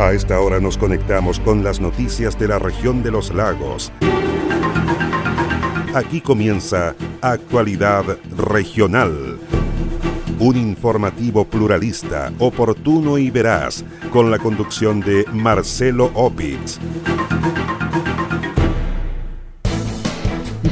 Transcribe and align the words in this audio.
A 0.00 0.14
esta 0.14 0.40
hora 0.40 0.60
nos 0.60 0.78
conectamos 0.78 1.38
con 1.40 1.62
las 1.62 1.78
noticias 1.78 2.38
de 2.38 2.48
la 2.48 2.58
región 2.58 3.02
de 3.02 3.10
los 3.10 3.34
lagos. 3.34 3.92
Aquí 5.94 6.22
comienza 6.22 6.94
Actualidad 7.20 8.16
Regional. 8.34 9.38
Un 10.38 10.56
informativo 10.56 11.44
pluralista, 11.44 12.32
oportuno 12.38 13.18
y 13.18 13.30
veraz, 13.30 13.84
con 14.10 14.30
la 14.30 14.38
conducción 14.38 15.00
de 15.00 15.26
Marcelo 15.34 16.10
Opitz. 16.14 16.78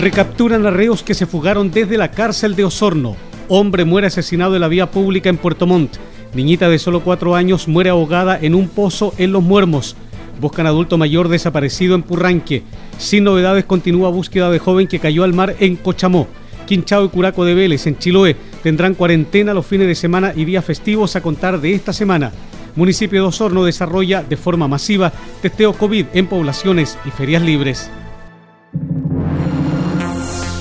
Recapturan 0.00 0.64
a 0.64 0.70
reos 0.70 1.02
que 1.02 1.12
se 1.12 1.26
fugaron 1.26 1.70
desde 1.70 1.98
la 1.98 2.10
cárcel 2.10 2.56
de 2.56 2.64
Osorno. 2.64 3.14
Hombre 3.48 3.84
muere 3.84 4.06
asesinado 4.06 4.54
en 4.54 4.62
la 4.62 4.68
vía 4.68 4.90
pública 4.90 5.28
en 5.28 5.36
Puerto 5.36 5.66
Montt. 5.66 5.98
Niñita 6.34 6.68
de 6.68 6.78
solo 6.78 7.00
cuatro 7.00 7.34
años 7.34 7.68
muere 7.68 7.90
ahogada 7.90 8.38
en 8.40 8.54
un 8.54 8.68
pozo 8.68 9.14
en 9.16 9.32
Los 9.32 9.42
Muermos. 9.42 9.96
Buscan 10.40 10.66
adulto 10.66 10.98
mayor 10.98 11.28
desaparecido 11.28 11.94
en 11.94 12.02
Purranque. 12.02 12.62
Sin 12.98 13.24
novedades 13.24 13.64
continúa 13.64 14.10
búsqueda 14.10 14.50
de 14.50 14.58
joven 14.58 14.86
que 14.86 14.98
cayó 14.98 15.24
al 15.24 15.32
mar 15.32 15.56
en 15.58 15.76
Cochamó. 15.76 16.28
Quinchao 16.66 17.06
y 17.06 17.08
Curaco 17.08 17.46
de 17.46 17.54
Vélez 17.54 17.86
en 17.86 17.98
Chiloé 17.98 18.36
tendrán 18.62 18.94
cuarentena 18.94 19.54
los 19.54 19.64
fines 19.64 19.86
de 19.86 19.94
semana 19.94 20.34
y 20.36 20.44
días 20.44 20.64
festivos 20.64 21.16
a 21.16 21.22
contar 21.22 21.60
de 21.60 21.74
esta 21.74 21.94
semana. 21.94 22.30
Municipio 22.76 23.22
de 23.22 23.28
Osorno 23.28 23.64
desarrolla 23.64 24.22
de 24.22 24.36
forma 24.36 24.68
masiva 24.68 25.12
testeo 25.40 25.72
COVID 25.72 26.06
en 26.12 26.26
poblaciones 26.26 26.98
y 27.06 27.10
ferias 27.10 27.42
libres. 27.42 27.90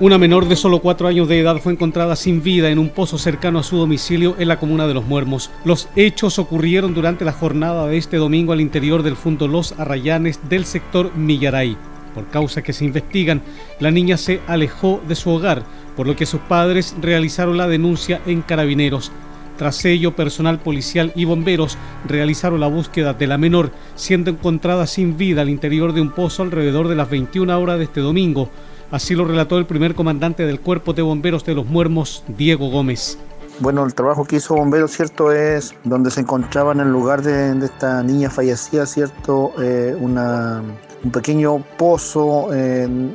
Una 0.00 0.16
menor 0.16 0.46
de 0.46 0.54
solo 0.54 0.78
cuatro 0.78 1.08
años 1.08 1.26
de 1.26 1.40
edad 1.40 1.56
fue 1.56 1.72
encontrada 1.72 2.14
sin 2.14 2.40
vida 2.40 2.70
en 2.70 2.78
un 2.78 2.88
pozo 2.88 3.18
cercano 3.18 3.58
a 3.58 3.64
su 3.64 3.76
domicilio 3.76 4.36
en 4.38 4.46
la 4.46 4.60
comuna 4.60 4.86
de 4.86 4.94
Los 4.94 5.04
Muermos. 5.04 5.50
Los 5.64 5.88
hechos 5.96 6.38
ocurrieron 6.38 6.94
durante 6.94 7.24
la 7.24 7.32
jornada 7.32 7.88
de 7.88 7.96
este 7.96 8.16
domingo 8.16 8.52
al 8.52 8.60
interior 8.60 9.02
del 9.02 9.16
Fundo 9.16 9.48
Los 9.48 9.72
Arrayanes 9.76 10.38
del 10.48 10.66
sector 10.66 11.12
Millaray. 11.16 11.76
Por 12.14 12.28
causa 12.28 12.62
que 12.62 12.72
se 12.72 12.84
investigan, 12.84 13.42
la 13.80 13.90
niña 13.90 14.18
se 14.18 14.40
alejó 14.46 15.00
de 15.08 15.16
su 15.16 15.30
hogar, 15.30 15.64
por 15.96 16.06
lo 16.06 16.14
que 16.14 16.26
sus 16.26 16.42
padres 16.42 16.94
realizaron 17.00 17.56
la 17.56 17.66
denuncia 17.66 18.20
en 18.24 18.42
carabineros. 18.42 19.10
Tras 19.56 19.84
ello, 19.84 20.14
personal 20.14 20.60
policial 20.60 21.12
y 21.16 21.24
bomberos 21.24 21.76
realizaron 22.06 22.60
la 22.60 22.68
búsqueda 22.68 23.14
de 23.14 23.26
la 23.26 23.36
menor, 23.36 23.72
siendo 23.96 24.30
encontrada 24.30 24.86
sin 24.86 25.16
vida 25.16 25.42
al 25.42 25.48
interior 25.48 25.92
de 25.92 26.00
un 26.00 26.12
pozo 26.12 26.44
alrededor 26.44 26.86
de 26.86 26.94
las 26.94 27.10
21 27.10 27.58
horas 27.58 27.78
de 27.78 27.84
este 27.84 28.00
domingo. 28.00 28.48
Así 28.90 29.14
lo 29.14 29.24
relató 29.26 29.58
el 29.58 29.66
primer 29.66 29.94
comandante 29.94 30.46
del 30.46 30.60
Cuerpo 30.60 30.94
de 30.94 31.02
Bomberos 31.02 31.44
de 31.44 31.54
los 31.54 31.66
Muermos, 31.66 32.24
Diego 32.26 32.70
Gómez. 32.70 33.18
Bueno, 33.60 33.84
el 33.84 33.92
trabajo 33.92 34.24
que 34.24 34.36
hizo 34.36 34.54
Bomberos, 34.54 34.92
¿cierto? 34.92 35.32
Es 35.32 35.74
donde 35.84 36.10
se 36.10 36.20
encontraba 36.20 36.72
en 36.72 36.80
el 36.80 36.90
lugar 36.90 37.22
de, 37.22 37.64
esta 37.64 38.02
niña 38.02 38.30
fallecida, 38.30 38.86
¿cierto? 38.86 39.52
Eh, 39.60 39.96
una 40.00 40.62
un 41.04 41.10
pequeño 41.10 41.64
pozo 41.76 42.48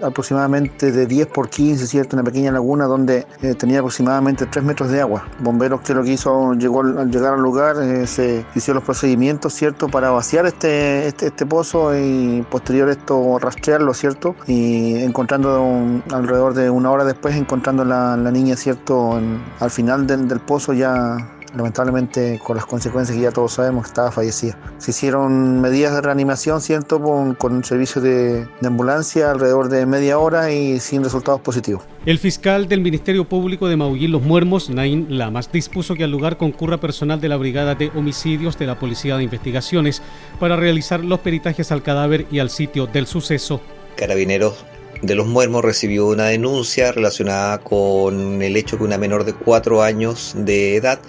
aproximadamente 0.01 0.91
de 0.91 1.05
10 1.05 1.27
por 1.27 1.49
15, 1.49 1.87
¿cierto? 1.87 2.15
Una 2.15 2.23
pequeña 2.23 2.51
laguna 2.51 2.85
donde 2.85 3.25
eh, 3.41 3.55
tenía 3.55 3.79
aproximadamente 3.79 4.45
3 4.45 4.63
metros 4.63 4.89
de 4.89 5.01
agua. 5.01 5.25
Bomberos 5.39 5.81
que 5.81 5.93
lo 5.93 6.03
que 6.03 6.13
hizo, 6.13 6.53
llegó 6.53 6.81
al, 6.81 7.11
llegar 7.11 7.33
al 7.33 7.41
lugar, 7.41 7.75
eh, 7.81 8.07
se 8.07 8.45
hicieron 8.55 8.75
los 8.75 8.83
procedimientos, 8.83 9.53
¿cierto? 9.53 9.87
Para 9.89 10.11
vaciar 10.11 10.45
este, 10.45 11.07
este, 11.07 11.27
este, 11.27 11.45
pozo 11.45 11.95
y 11.97 12.45
posterior 12.49 12.89
esto 12.89 13.37
rastrearlo, 13.39 13.93
¿cierto? 13.93 14.35
Y 14.47 14.95
encontrando 15.03 16.01
alrededor 16.11 16.53
de 16.53 16.69
una 16.69 16.91
hora 16.91 17.05
después, 17.05 17.35
encontrando 17.35 17.83
la, 17.85 18.17
la 18.17 18.31
niña, 18.31 18.55
¿cierto? 18.55 19.19
al 19.59 19.71
final 19.71 20.07
del 20.07 20.39
pozo 20.39 20.73
ya 20.73 21.17
lamentablemente 21.55 22.39
con 22.43 22.55
las 22.55 22.65
consecuencias 22.65 23.17
que 23.17 23.23
ya 23.23 23.31
todos 23.31 23.53
sabemos, 23.53 23.87
estaba 23.87 24.11
fallecida. 24.11 24.57
Se 24.77 24.91
hicieron 24.91 25.61
medidas 25.61 25.93
de 25.93 26.01
reanimación, 26.01 26.61
¿cierto? 26.61 27.01
Con, 27.01 27.35
con 27.35 27.53
un 27.53 27.63
servicio 27.63 28.01
de, 28.01 28.45
de, 28.45 28.67
ambulancia 28.67 29.31
alrededor 29.31 29.69
de 29.69 29.85
media 29.85 30.17
hora 30.17 30.51
y 30.51 30.79
sin 30.79 31.03
resultados 31.03 31.41
positivos. 31.41 31.83
El 32.05 32.19
fiscal 32.19 32.67
del 32.67 32.81
Ministerio 32.81 33.27
Público 33.27 33.67
de 33.67 33.77
Maullín 33.77 34.11
Los 34.11 34.21
Muermos, 34.21 34.69
Nain 34.69 35.17
Lamas, 35.17 35.51
dispuso 35.51 35.95
que 35.95 36.03
al 36.03 36.11
lugar 36.11 36.37
concurra 36.37 36.79
personal 36.79 37.21
de 37.21 37.29
la 37.29 37.37
Brigada 37.37 37.75
de 37.75 37.91
Homicidios 37.95 38.57
de 38.57 38.65
la 38.65 38.79
Policía 38.79 39.17
de 39.17 39.23
Investigaciones 39.23 40.01
para 40.39 40.55
realizar 40.55 41.03
los 41.03 41.19
peritajes 41.19 41.71
al 41.71 41.83
cadáver 41.83 42.25
y 42.31 42.39
al 42.39 42.49
sitio 42.49 42.87
del 42.87 43.07
suceso. 43.07 43.61
Carabineros 43.95 44.65
de 45.01 45.15
los 45.15 45.27
Muermos 45.27 45.63
recibió 45.65 46.07
una 46.07 46.27
denuncia 46.27 46.91
relacionada 46.91 47.57
con 47.59 48.41
el 48.41 48.55
hecho 48.55 48.77
que 48.77 48.83
una 48.83 48.97
menor 48.97 49.25
de 49.25 49.33
cuatro 49.33 49.81
años 49.81 50.33
de 50.37 50.75
edad 50.75 50.99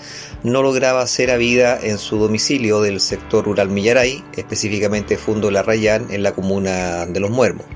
no 0.43 0.62
lograba 0.62 1.06
ser 1.06 1.31
a 1.31 1.37
vida 1.37 1.78
en 1.81 1.99
su 1.99 2.19
domicilio 2.19 2.81
del 2.81 3.00
sector 3.00 3.44
rural 3.44 3.69
Millaray, 3.69 4.25
específicamente 4.37 5.17
Fundo 5.17 5.50
La 5.50 5.62
Rayán, 5.62 6.09
en 6.11 6.23
la 6.23 6.33
comuna 6.33 7.06
de 7.06 7.21
Los 7.21 7.31
Muermos. 7.31 7.67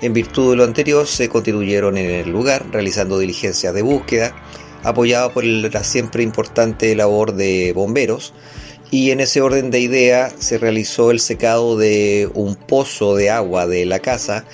En 0.00 0.12
virtud 0.12 0.50
de 0.50 0.56
lo 0.56 0.64
anterior, 0.64 1.06
se 1.06 1.28
constituyeron 1.28 1.96
en 1.96 2.10
el 2.10 2.30
lugar, 2.30 2.64
realizando 2.72 3.18
diligencias 3.18 3.72
de 3.72 3.82
búsqueda, 3.82 4.34
apoyado 4.82 5.32
por 5.32 5.44
la 5.44 5.84
siempre 5.84 6.22
importante 6.22 6.94
labor 6.96 7.34
de 7.34 7.72
bomberos, 7.72 8.34
y 8.90 9.10
en 9.10 9.20
ese 9.20 9.40
orden 9.40 9.70
de 9.70 9.80
idea 9.80 10.30
se 10.38 10.58
realizó 10.58 11.10
el 11.10 11.20
secado 11.20 11.78
de 11.78 12.28
un 12.34 12.56
pozo 12.56 13.14
de 13.14 13.30
agua 13.30 13.66
de 13.66 13.86
la 13.86 14.00
casa 14.00 14.44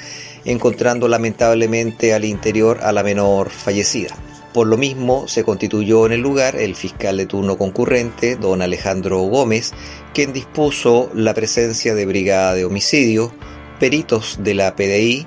encontrando 0.48 1.08
lamentablemente 1.08 2.14
al 2.14 2.24
interior 2.24 2.78
a 2.82 2.90
la 2.90 3.02
menor 3.02 3.50
fallecida. 3.50 4.16
Por 4.54 4.66
lo 4.66 4.78
mismo, 4.78 5.28
se 5.28 5.44
constituyó 5.44 6.06
en 6.06 6.12
el 6.12 6.20
lugar 6.20 6.56
el 6.56 6.74
fiscal 6.74 7.18
de 7.18 7.26
turno 7.26 7.58
concurrente, 7.58 8.36
don 8.36 8.62
Alejandro 8.62 9.18
Gómez, 9.20 9.74
quien 10.14 10.32
dispuso 10.32 11.10
la 11.14 11.34
presencia 11.34 11.94
de 11.94 12.06
brigada 12.06 12.54
de 12.54 12.64
homicidio, 12.64 13.30
peritos 13.78 14.38
de 14.42 14.54
la 14.54 14.74
PDI 14.74 15.26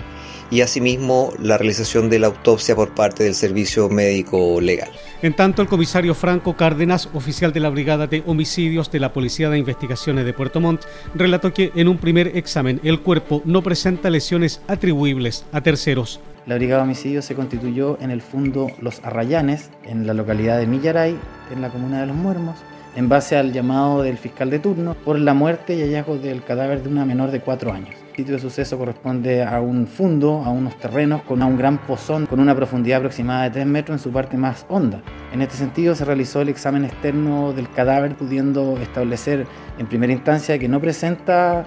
y 0.52 0.62
asimismo 0.62 1.34
la 1.40 1.58
realización 1.58 2.10
de 2.10 2.20
la 2.20 2.28
autopsia 2.28 2.76
por 2.76 2.94
parte 2.94 3.24
del 3.24 3.34
Servicio 3.34 3.90
Médico 3.90 4.62
Legal. 4.62 4.90
En 5.24 5.34
tanto, 5.34 5.62
el 5.62 5.68
comisario 5.68 6.14
Franco 6.14 6.56
Cárdenas, 6.56 7.10
oficial 7.14 7.54
de 7.54 7.62
la 7.62 7.70
Brigada 7.70 8.06
de 8.06 8.22
Homicidios 8.28 8.92
de 8.92 9.00
la 9.00 9.14
Policía 9.14 9.50
de 9.50 9.58
Investigaciones 9.58 10.26
de 10.26 10.34
Puerto 10.34 10.60
Montt, 10.60 10.84
relató 11.16 11.54
que 11.54 11.72
en 11.74 11.88
un 11.88 11.98
primer 11.98 12.36
examen 12.38 12.80
el 12.84 13.00
cuerpo 13.00 13.42
no 13.46 13.64
presenta 13.64 14.10
lesiones 14.10 14.62
atribuibles 14.68 15.46
a 15.52 15.62
terceros. 15.62 16.20
La 16.46 16.56
Brigada 16.56 16.82
de 16.82 16.90
Homicidios 16.90 17.26
se 17.26 17.36
constituyó 17.36 17.98
en 18.02 18.12
el 18.12 18.22
Fundo 18.22 18.68
Los 18.82 19.00
Arrayanes, 19.04 19.70
en 19.86 20.06
la 20.06 20.14
localidad 20.14 20.60
de 20.60 20.68
Millaray, 20.68 21.18
en 21.54 21.62
la 21.62 21.70
comuna 21.70 22.02
de 22.02 22.08
Los 22.08 22.16
Muermos, 22.16 22.58
en 22.96 23.08
base 23.08 23.38
al 23.38 23.54
llamado 23.54 24.02
del 24.02 24.18
fiscal 24.18 24.50
de 24.50 24.60
turno 24.60 24.96
por 24.96 25.18
la 25.18 25.34
muerte 25.34 25.76
y 25.76 25.82
hallazgo 25.82 26.18
del 26.18 26.44
cadáver 26.44 26.84
de 26.84 26.90
una 26.90 27.06
menor 27.06 27.32
de 27.32 27.40
cuatro 27.40 27.72
años. 27.72 28.01
El 28.12 28.18
sitio 28.18 28.36
de 28.36 28.42
suceso 28.42 28.78
corresponde 28.78 29.42
a 29.42 29.62
un 29.62 29.88
fundo, 29.88 30.44
a 30.46 30.50
unos 30.50 30.78
terrenos 30.78 31.22
con 31.22 31.42
un 31.42 31.58
gran 31.58 31.78
pozón 31.78 32.26
con 32.26 32.42
una 32.42 32.54
profundidad 32.54 32.98
aproximada 32.98 33.44
de 33.44 33.52
3 33.52 33.66
metros 33.66 34.00
en 34.00 34.04
su 34.04 34.12
parte 34.12 34.36
más 34.36 34.66
honda. 34.68 35.02
En 35.32 35.42
este 35.42 35.56
sentido 35.56 35.96
se 35.96 36.04
realizó 36.04 36.42
el 36.42 36.50
examen 36.50 36.84
externo 36.84 37.54
del 37.54 37.72
cadáver 37.72 38.16
pudiendo 38.16 38.78
establecer 38.80 39.48
en 39.78 39.88
primera 39.88 40.12
instancia 40.12 40.60
que 40.60 40.68
no 40.68 40.82
presenta 40.82 41.66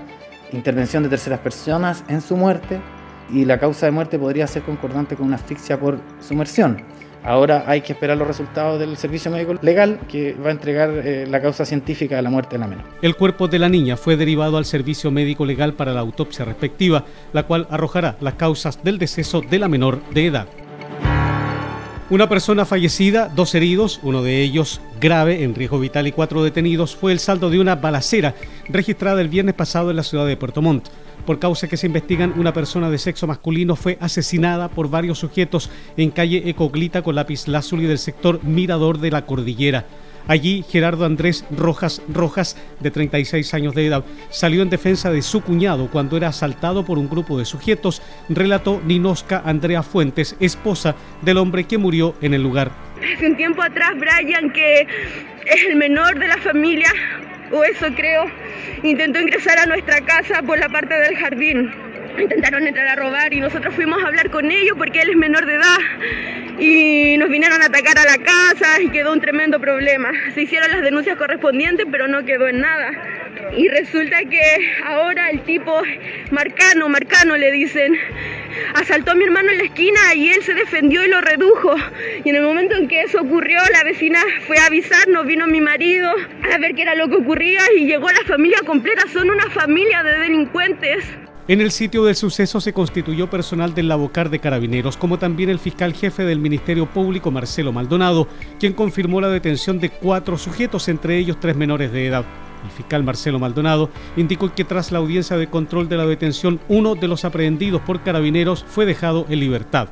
intervención 0.53 1.03
de 1.03 1.09
terceras 1.09 1.41
personas 1.41 2.05
en 2.09 2.21
su 2.21 2.37
muerte 2.37 2.79
y 3.31 3.47
la 3.47 3.59
causa 3.59 3.87
de 3.87 3.93
muerte 3.93 4.19
podría 4.19 4.47
ser 4.47 4.65
concordante 4.65 5.17
con 5.17 5.27
una 5.29 5.37
asfixia 5.37 5.81
por 5.81 5.99
sumersión. 6.21 6.83
Ahora 7.25 7.65
hay 7.67 7.81
que 7.81 7.95
esperar 7.95 8.19
los 8.19 8.29
resultados 8.29 8.79
del 8.79 8.99
servicio 8.99 9.31
médico 9.31 9.55
legal 9.63 9.99
que 10.09 10.35
va 10.35 10.51
a 10.51 10.53
entregar 10.53 10.91
eh, 10.91 11.27
la 11.27 11.41
causa 11.41 11.65
científica 11.65 12.17
de 12.17 12.23
la 12.23 12.29
muerte 12.29 12.57
de 12.57 12.59
la 12.59 12.67
menor. 12.67 12.85
El 13.01 13.17
cuerpo 13.17 13.49
de 13.49 13.59
la 13.59 13.71
niña 13.71 13.97
fue 13.97 14.19
derivado 14.19 14.59
al 14.59 14.67
servicio 14.67 15.11
médico 15.11 15.47
legal 15.47 15.73
para 15.73 15.95
la 15.95 16.01
autopsia 16.01 16.45
respectiva, 16.45 17.07
la 17.33 17.45
cual 17.45 17.67
arrojará 17.71 18.17
las 18.21 18.35
causas 18.35 18.85
del 18.85 18.99
deceso 18.99 19.41
de 19.41 19.59
la 19.59 19.69
menor 19.69 20.03
de 20.11 20.27
edad. 20.27 20.47
Una 22.11 22.29
persona 22.29 22.67
fallecida, 22.67 23.33
dos 23.35 23.55
heridos, 23.55 24.01
uno 24.03 24.23
de 24.23 24.43
ellos 24.43 24.83
grave, 25.01 25.43
en 25.43 25.55
riesgo 25.55 25.81
vital 25.81 26.07
y 26.07 26.13
cuatro 26.13 26.45
detenidos, 26.45 26.95
fue 26.95 27.13
el 27.13 27.19
saldo 27.19 27.49
de 27.49 27.59
una 27.59 27.77
balacera 27.77 28.35
registrada 28.69 29.23
el 29.23 29.29
viernes 29.29 29.55
pasado 29.55 29.89
en 29.89 29.97
la 29.97 30.03
ciudad 30.03 30.27
de 30.27 30.37
Puerto 30.37 30.61
Montt. 30.61 30.89
Por 31.27 31.39
causa 31.39 31.69
que 31.69 31.77
se 31.77 31.87
investigan, 31.87 32.35
una 32.37 32.53
persona 32.53 32.91
de 32.91 32.99
sexo 32.99 33.27
masculino 33.27 33.77
fue 33.77 33.97
asesinada 34.01 34.69
por 34.69 34.91
varios 34.91 35.19
sujetos 35.19 35.71
en 35.97 36.11
calle 36.11 36.49
Ecoglita 36.49 37.03
con 37.03 37.15
lápiz 37.15 37.49
lazuli 37.49 37.87
del 37.87 37.99
sector 37.99 38.43
Mirador 38.45 38.99
de 38.99 39.11
la 39.11 39.25
Cordillera. 39.25 39.87
Allí, 40.27 40.65
Gerardo 40.71 41.05
Andrés 41.05 41.45
Rojas 41.51 42.01
Rojas, 42.09 42.57
de 42.81 42.91
36 42.91 43.53
años 43.53 43.75
de 43.75 43.87
edad, 43.87 44.05
salió 44.31 44.63
en 44.63 44.71
defensa 44.71 45.11
de 45.11 45.21
su 45.21 45.43
cuñado 45.43 45.91
cuando 45.91 46.17
era 46.17 46.29
asaltado 46.29 46.85
por 46.85 46.99
un 46.99 47.11
grupo 47.11 47.39
de 47.39 47.45
sujetos, 47.45 48.01
relató 48.31 48.81
Ninosca 48.87 49.43
Andrea 49.45 49.83
Fuentes, 49.83 50.37
esposa 50.41 50.95
del 51.21 51.37
hombre 51.37 51.65
que 51.65 51.77
murió 51.77 52.15
en 52.23 52.33
el 52.33 52.43
lugar. 52.43 52.71
Hace 53.15 53.27
un 53.27 53.37
tiempo 53.37 53.63
atrás, 53.63 53.93
Brian, 53.99 54.51
que 54.51 54.81
es 54.81 55.65
el 55.69 55.77
menor 55.77 56.19
de 56.19 56.29
la 56.29 56.39
familia, 56.39 56.91
o 57.51 57.65
eso 57.65 57.87
creo, 57.95 58.31
intentó 58.83 59.21
ingresar 59.21 59.59
a 59.59 59.67
nuestra 59.67 60.01
casa 60.01 60.43
por 60.43 60.59
la 60.59 60.69
parte 60.69 60.95
del 60.95 61.17
jardín. 61.17 61.84
Intentaron 62.19 62.67
entrar 62.67 62.87
a 62.89 62.95
robar 62.97 63.33
y 63.35 63.41
nosotros 63.41 63.75
fuimos 63.75 64.03
a 64.03 64.07
hablar 64.07 64.31
con 64.31 64.51
ellos 64.51 64.77
porque 64.79 65.03
él 65.03 65.11
es 65.11 65.17
menor 65.17 65.47
de 65.47 65.55
edad 65.55 65.79
y 66.59 67.17
nos 67.19 67.29
vinieron 67.29 67.61
a 67.61 67.67
atacar 67.67 67.99
a 67.99 68.05
la 68.05 68.19
casa 68.19 68.81
y 68.81 68.89
quedó 68.91 69.13
un 69.13 69.21
tremendo 69.21 69.61
problema. 69.61 70.11
Se 70.35 70.43
hicieron 70.43 70.71
las 70.71 70.83
denuncias 70.83 71.17
correspondientes 71.17 71.87
pero 71.91 72.07
no 72.07 72.25
quedó 72.25 72.49
en 72.49 72.61
nada. 72.61 72.91
Y 73.57 73.69
resulta 73.69 74.19
que 74.25 74.41
ahora 74.85 75.31
el 75.31 75.43
tipo, 75.43 75.83
Marcano, 76.31 76.89
Marcano 76.89 77.37
le 77.37 77.51
dicen, 77.53 77.97
asaltó 78.75 79.13
a 79.13 79.15
mi 79.15 79.25
hermano 79.25 79.51
en 79.51 79.59
la 79.59 79.65
esquina 79.65 80.15
y 80.15 80.29
él 80.29 80.43
se 80.43 80.55
defendió 80.55 81.05
y 81.05 81.09
lo 81.09 81.21
redujo. 81.21 81.75
Y 82.25 82.31
en 82.31 82.37
el 82.37 82.43
momento 82.43 82.77
en 82.77 82.89
que 82.89 83.03
eso 83.03 83.21
ocurrió, 83.21 83.61
la 83.73 83.85
vecina 83.85 84.21
fue 84.47 84.59
a 84.59 84.67
avisarnos, 84.67 85.27
vino 85.27 85.47
mi 85.47 85.61
marido 85.61 86.13
a 86.53 86.59
ver 86.59 86.75
qué 86.75 86.83
era 86.83 86.95
lo 86.95 87.09
que 87.09 87.17
ocurría 87.17 87.61
y 87.77 87.87
llegó 87.87 88.09
la 88.09 88.25
familia 88.27 88.59
completa. 88.65 89.03
Son 89.13 89.31
una 89.31 89.51
familia 89.51 90.03
de 90.03 90.19
delincuentes. 90.19 91.05
En 91.47 91.61
el 91.61 91.73
sitio 91.73 92.07
del 92.07 92.17
suceso 92.17 92.59
se 92.59 92.73
constituyó 92.73 93.29
personal 93.29 93.75
del 93.75 93.89
Labocar 93.89 94.31
de 94.31 94.39
Carabineros, 94.39 94.97
como 94.97 95.19
también 95.19 95.51
el 95.51 95.59
fiscal 95.59 95.93
jefe 95.93 96.25
del 96.25 96.39
Ministerio 96.39 96.87
Público, 96.87 97.31
Marcelo 97.31 97.71
Maldonado, 97.71 98.27
quien 98.59 98.73
confirmó 98.73 99.21
la 99.21 99.29
detención 99.29 99.79
de 99.79 99.91
cuatro 99.91 100.39
sujetos, 100.39 100.89
entre 100.89 101.19
ellos 101.19 101.37
tres 101.39 101.55
menores 101.55 101.93
de 101.93 102.07
edad. 102.07 102.25
El 102.65 102.71
fiscal 102.71 103.05
Marcelo 103.05 103.39
Maldonado 103.39 103.91
indicó 104.17 104.55
que 104.55 104.65
tras 104.65 104.91
la 104.91 105.01
audiencia 105.01 105.37
de 105.37 105.51
control 105.51 105.87
de 105.87 105.99
la 105.99 106.07
detención, 106.07 106.61
uno 106.69 106.95
de 106.95 107.09
los 107.09 107.27
aprehendidos 107.27 107.83
por 107.83 108.03
carabineros 108.03 108.65
fue 108.67 108.87
dejado 108.87 109.27
en 109.29 109.41
libertad. 109.41 109.89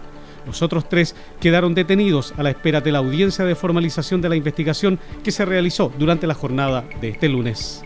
Los 0.46 0.62
otros 0.62 0.88
tres 0.88 1.14
quedaron 1.38 1.74
detenidos 1.74 2.32
a 2.38 2.42
la 2.42 2.48
espera 2.48 2.80
de 2.80 2.92
la 2.92 3.00
audiencia 3.00 3.44
de 3.44 3.54
formalización 3.54 4.22
de 4.22 4.30
la 4.30 4.36
investigación 4.36 4.98
que 5.22 5.30
se 5.30 5.44
realizó 5.44 5.92
durante 5.98 6.26
la 6.26 6.32
jornada 6.32 6.82
de 7.02 7.10
este 7.10 7.28
lunes. 7.28 7.84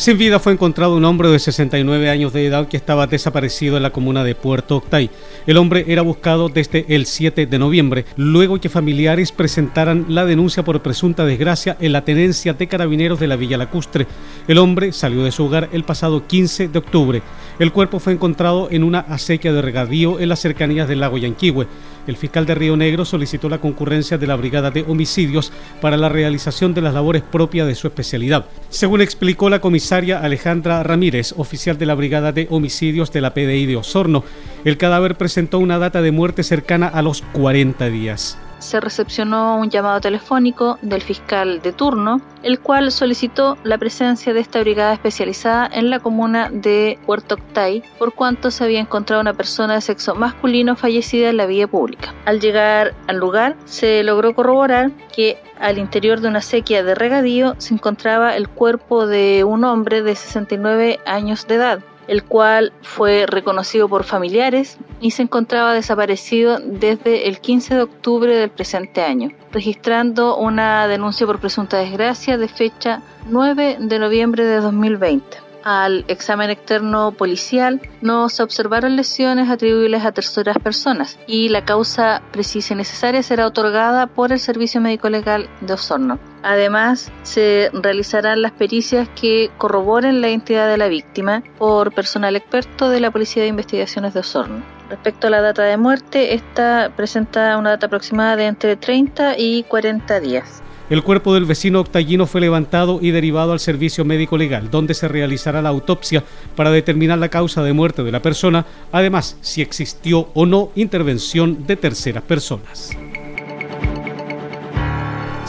Sin 0.00 0.16
vida 0.16 0.38
fue 0.38 0.54
encontrado 0.54 0.96
un 0.96 1.04
hombre 1.04 1.28
de 1.28 1.38
69 1.38 2.08
años 2.08 2.32
de 2.32 2.46
edad 2.46 2.68
que 2.68 2.78
estaba 2.78 3.06
desaparecido 3.06 3.76
en 3.76 3.82
la 3.82 3.90
comuna 3.90 4.24
de 4.24 4.34
Puerto 4.34 4.78
Octay. 4.78 5.10
El 5.46 5.58
hombre 5.58 5.84
era 5.88 6.00
buscado 6.00 6.48
desde 6.48 6.86
el 6.88 7.04
7 7.04 7.44
de 7.44 7.58
noviembre, 7.58 8.06
luego 8.16 8.58
que 8.58 8.70
familiares 8.70 9.30
presentaran 9.30 10.06
la 10.08 10.24
denuncia 10.24 10.64
por 10.64 10.80
presunta 10.80 11.26
desgracia 11.26 11.76
en 11.80 11.92
la 11.92 12.02
tenencia 12.02 12.54
de 12.54 12.66
carabineros 12.66 13.20
de 13.20 13.26
la 13.26 13.36
Villa 13.36 13.58
Lacustre. 13.58 14.06
El 14.48 14.56
hombre 14.56 14.94
salió 14.94 15.22
de 15.22 15.32
su 15.32 15.44
hogar 15.44 15.68
el 15.70 15.84
pasado 15.84 16.26
15 16.26 16.68
de 16.68 16.78
octubre. 16.78 17.22
El 17.58 17.70
cuerpo 17.70 17.98
fue 17.98 18.14
encontrado 18.14 18.68
en 18.70 18.84
una 18.84 19.00
acequia 19.00 19.52
de 19.52 19.60
regadío 19.60 20.18
en 20.18 20.30
las 20.30 20.40
cercanías 20.40 20.88
del 20.88 21.00
lago 21.00 21.18
Yanquihue. 21.18 21.66
El 22.10 22.16
fiscal 22.16 22.44
de 22.44 22.56
Río 22.56 22.76
Negro 22.76 23.04
solicitó 23.04 23.48
la 23.48 23.60
concurrencia 23.60 24.18
de 24.18 24.26
la 24.26 24.34
Brigada 24.34 24.72
de 24.72 24.82
Homicidios 24.82 25.52
para 25.80 25.96
la 25.96 26.08
realización 26.08 26.74
de 26.74 26.80
las 26.80 26.92
labores 26.92 27.22
propias 27.22 27.68
de 27.68 27.76
su 27.76 27.86
especialidad. 27.86 28.46
Según 28.68 29.00
explicó 29.00 29.48
la 29.48 29.60
comisaria 29.60 30.18
Alejandra 30.18 30.82
Ramírez, 30.82 31.34
oficial 31.36 31.78
de 31.78 31.86
la 31.86 31.94
Brigada 31.94 32.32
de 32.32 32.48
Homicidios 32.50 33.12
de 33.12 33.20
la 33.20 33.32
PDI 33.32 33.66
de 33.66 33.76
Osorno, 33.76 34.24
el 34.64 34.76
cadáver 34.76 35.14
presentó 35.14 35.60
una 35.60 35.78
data 35.78 36.02
de 36.02 36.10
muerte 36.10 36.42
cercana 36.42 36.88
a 36.88 37.00
los 37.00 37.22
40 37.22 37.88
días 37.90 38.36
se 38.60 38.80
recepcionó 38.80 39.58
un 39.58 39.70
llamado 39.70 40.00
telefónico 40.00 40.78
del 40.82 41.02
fiscal 41.02 41.60
de 41.62 41.72
turno, 41.72 42.20
el 42.42 42.60
cual 42.60 42.92
solicitó 42.92 43.58
la 43.64 43.78
presencia 43.78 44.32
de 44.32 44.40
esta 44.40 44.60
brigada 44.60 44.92
especializada 44.92 45.68
en 45.72 45.90
la 45.90 46.00
comuna 46.00 46.48
de 46.50 46.98
Puerto 47.06 47.34
Octay, 47.34 47.82
por 47.98 48.14
cuanto 48.14 48.50
se 48.50 48.64
había 48.64 48.80
encontrado 48.80 49.20
una 49.20 49.34
persona 49.34 49.74
de 49.74 49.80
sexo 49.80 50.14
masculino 50.14 50.76
fallecida 50.76 51.30
en 51.30 51.36
la 51.36 51.46
vía 51.46 51.66
pública. 51.66 52.14
Al 52.24 52.40
llegar 52.40 52.94
al 53.08 53.16
lugar, 53.16 53.56
se 53.64 54.02
logró 54.02 54.34
corroborar 54.34 54.90
que 55.14 55.38
al 55.58 55.78
interior 55.78 56.20
de 56.20 56.28
una 56.28 56.40
sequía 56.40 56.82
de 56.82 56.94
regadío 56.94 57.54
se 57.58 57.74
encontraba 57.74 58.36
el 58.36 58.48
cuerpo 58.48 59.06
de 59.06 59.44
un 59.44 59.64
hombre 59.64 60.02
de 60.02 60.14
69 60.16 61.00
años 61.04 61.46
de 61.46 61.54
edad, 61.56 61.80
el 62.10 62.24
cual 62.24 62.72
fue 62.82 63.24
reconocido 63.28 63.88
por 63.88 64.02
familiares 64.02 64.78
y 65.00 65.12
se 65.12 65.22
encontraba 65.22 65.74
desaparecido 65.74 66.58
desde 66.58 67.28
el 67.28 67.38
15 67.38 67.76
de 67.76 67.82
octubre 67.82 68.34
del 68.34 68.50
presente 68.50 69.02
año, 69.02 69.30
registrando 69.52 70.36
una 70.36 70.88
denuncia 70.88 71.24
por 71.24 71.38
presunta 71.38 71.78
desgracia 71.78 72.36
de 72.36 72.48
fecha 72.48 73.00
9 73.28 73.76
de 73.78 73.98
noviembre 74.00 74.44
de 74.44 74.56
2020. 74.56 75.49
Al 75.62 76.04
examen 76.08 76.50
externo 76.50 77.12
policial 77.12 77.80
no 78.00 78.28
se 78.28 78.42
observaron 78.42 78.96
lesiones 78.96 79.50
atribuibles 79.50 80.04
a 80.04 80.12
terceras 80.12 80.58
personas 80.58 81.18
y 81.26 81.48
la 81.50 81.64
causa 81.64 82.22
precisa 82.32 82.72
y 82.72 82.76
necesaria 82.76 83.22
será 83.22 83.46
otorgada 83.46 84.06
por 84.06 84.32
el 84.32 84.40
Servicio 84.40 84.80
Médico 84.80 85.10
Legal 85.10 85.48
de 85.60 85.74
Osorno. 85.74 86.18
Además, 86.42 87.12
se 87.22 87.70
realizarán 87.74 88.40
las 88.40 88.52
pericias 88.52 89.08
que 89.10 89.50
corroboren 89.58 90.22
la 90.22 90.28
identidad 90.28 90.68
de 90.68 90.78
la 90.78 90.88
víctima 90.88 91.42
por 91.58 91.92
personal 91.92 92.36
experto 92.36 92.88
de 92.88 93.00
la 93.00 93.10
Policía 93.10 93.42
de 93.42 93.50
Investigaciones 93.50 94.14
de 94.14 94.20
Osorno. 94.20 94.62
Respecto 94.88 95.26
a 95.26 95.30
la 95.30 95.42
data 95.42 95.62
de 95.62 95.76
muerte, 95.76 96.34
esta 96.34 96.90
presenta 96.96 97.56
una 97.58 97.70
data 97.70 97.86
aproximada 97.86 98.36
de 98.36 98.46
entre 98.46 98.76
30 98.76 99.38
y 99.38 99.62
40 99.64 100.20
días. 100.20 100.62
El 100.90 101.04
cuerpo 101.04 101.32
del 101.34 101.44
vecino 101.44 101.78
octallino 101.78 102.26
fue 102.26 102.40
levantado 102.40 102.98
y 103.00 103.12
derivado 103.12 103.52
al 103.52 103.60
servicio 103.60 104.04
médico 104.04 104.36
legal, 104.36 104.72
donde 104.72 104.94
se 104.94 105.06
realizará 105.06 105.62
la 105.62 105.68
autopsia 105.68 106.24
para 106.56 106.72
determinar 106.72 107.16
la 107.16 107.28
causa 107.28 107.62
de 107.62 107.72
muerte 107.72 108.02
de 108.02 108.10
la 108.10 108.22
persona, 108.22 108.66
además 108.90 109.36
si 109.40 109.62
existió 109.62 110.30
o 110.34 110.46
no 110.46 110.72
intervención 110.74 111.64
de 111.64 111.76
terceras 111.76 112.24
personas. 112.24 112.90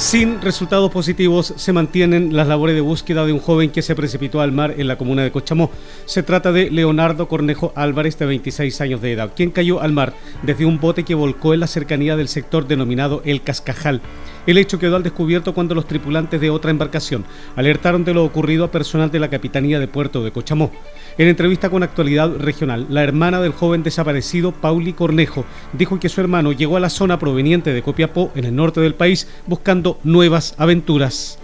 Sin 0.02 0.42
resultados 0.42 0.90
positivos 0.90 1.54
se 1.58 1.74
mantienen 1.74 2.36
las 2.36 2.48
labores 2.48 2.74
de 2.74 2.82
búsqueda 2.82 3.24
de 3.24 3.34
un 3.34 3.40
joven 3.40 3.70
que 3.70 3.84
se 3.84 3.94
precipitó 3.94 4.42
al 4.42 4.52
mar 4.52 4.74
en 4.78 4.88
la 4.88 4.98
comuna 4.98 5.22
de 5.22 5.32
Cochamó. 5.32 5.70
Se 6.06 6.24
trata 6.24 6.52
de 6.52 6.72
Leonardo 6.72 7.28
Cornejo 7.28 7.72
Álvarez, 7.76 8.18
de 8.18 8.26
26 8.26 8.82
años 8.82 9.02
de 9.02 9.12
edad, 9.12 9.34
quien 9.36 9.52
cayó 9.52 9.80
al 9.80 9.92
mar 9.92 10.14
desde 10.42 10.66
un 10.66 10.80
bote 10.80 11.04
que 11.04 11.14
volcó 11.14 11.54
en 11.54 11.60
la 11.60 11.68
cercanía 11.68 12.16
del 12.16 12.30
sector 12.30 12.68
denominado 12.68 13.22
El 13.26 13.44
Cascajal. 13.44 14.02
El 14.48 14.58
hecho 14.58 14.80
quedó 14.80 14.96
al 14.96 15.04
descubierto 15.04 15.54
cuando 15.54 15.76
los 15.76 15.86
tripulantes 15.86 16.42
de 16.42 16.50
otra 16.50 16.72
embarcación 16.72 17.26
alertaron 17.56 18.04
de 18.04 18.14
lo 18.14 18.24
ocurrido 18.24 18.66
a 18.66 18.72
personal 18.72 19.12
de 19.12 19.20
la 19.20 19.30
Capitanía 19.30 19.80
de 19.80 19.88
Puerto 19.88 20.24
de 20.24 20.32
Cochamó. 20.32 20.72
En 21.18 21.28
entrevista 21.28 21.70
con 21.70 21.84
Actualidad 21.84 22.30
Regional, 22.38 22.88
la 22.90 23.04
hermana 23.04 23.40
del 23.40 23.54
joven 23.54 23.84
desaparecido, 23.84 24.52
Pauli 24.52 24.94
Cornejo, 24.94 25.46
dijo 25.74 26.00
que 26.00 26.10
su 26.10 26.22
hermano 26.22 26.54
llegó 26.54 26.78
a 26.78 26.80
la 26.80 26.90
zona 26.90 27.20
proveniente 27.20 27.72
de 27.72 27.84
Copiapó, 27.84 28.32
en 28.34 28.46
el 28.46 28.56
norte 28.56 28.82
del 28.82 28.96
país, 28.96 29.28
buscando 29.46 30.00
nuevas 30.04 30.56
aventuras. 30.58 31.38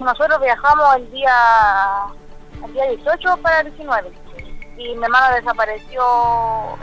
Nosotros 0.00 0.40
viajamos 0.40 0.96
el 0.96 1.10
día, 1.10 1.32
el 2.64 2.72
día 2.72 2.84
18 2.90 3.36
para 3.42 3.60
el 3.60 3.66
19 3.74 4.24
y 4.76 4.94
mi 4.96 5.04
hermano 5.04 5.34
desapareció 5.34 6.02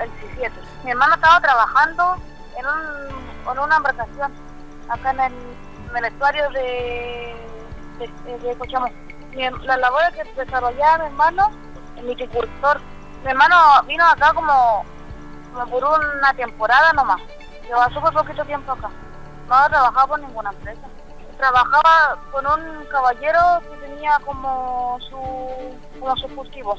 el 0.01 0.09
17. 0.35 0.51
Mi 0.83 0.91
hermano 0.91 1.15
estaba 1.15 1.39
trabajando 1.41 2.15
en, 2.57 2.65
un, 2.65 3.51
en 3.51 3.59
una 3.59 3.75
embarcación 3.77 4.31
acá 4.89 5.11
en 5.11 5.19
el, 5.19 5.33
en 5.97 6.05
estuario 6.05 6.49
de, 6.51 7.35
de, 7.99 8.37
de. 8.39 9.51
Las 9.63 9.79
labores 9.79 10.09
que 10.13 10.23
desarrollaba 10.33 10.97
mi 10.97 11.05
hermano, 11.05 11.51
el 11.95 12.05
viticultor, 12.07 12.81
mi 13.23 13.29
hermano 13.31 13.55
vino 13.87 14.05
acá 14.05 14.33
como, 14.33 14.83
como 15.53 15.67
por 15.67 15.83
una 15.83 16.33
temporada 16.35 16.91
nomás. 16.93 17.21
Llevaba 17.63 17.93
súper 17.93 18.13
poquito 18.13 18.43
tiempo 18.45 18.73
acá. 18.73 18.89
No 19.47 19.55
ha 19.55 19.69
trabajado 19.69 20.07
por 20.07 20.19
ninguna 20.19 20.49
empresa. 20.49 20.81
Trabajaba 21.37 22.19
con 22.31 22.45
un 22.45 22.85
caballero 22.85 23.39
que 23.61 23.87
tenía 23.87 24.17
como 24.25 24.97
su 25.09 25.99
como 25.99 26.17
su 26.17 26.27
cultivo, 26.35 26.75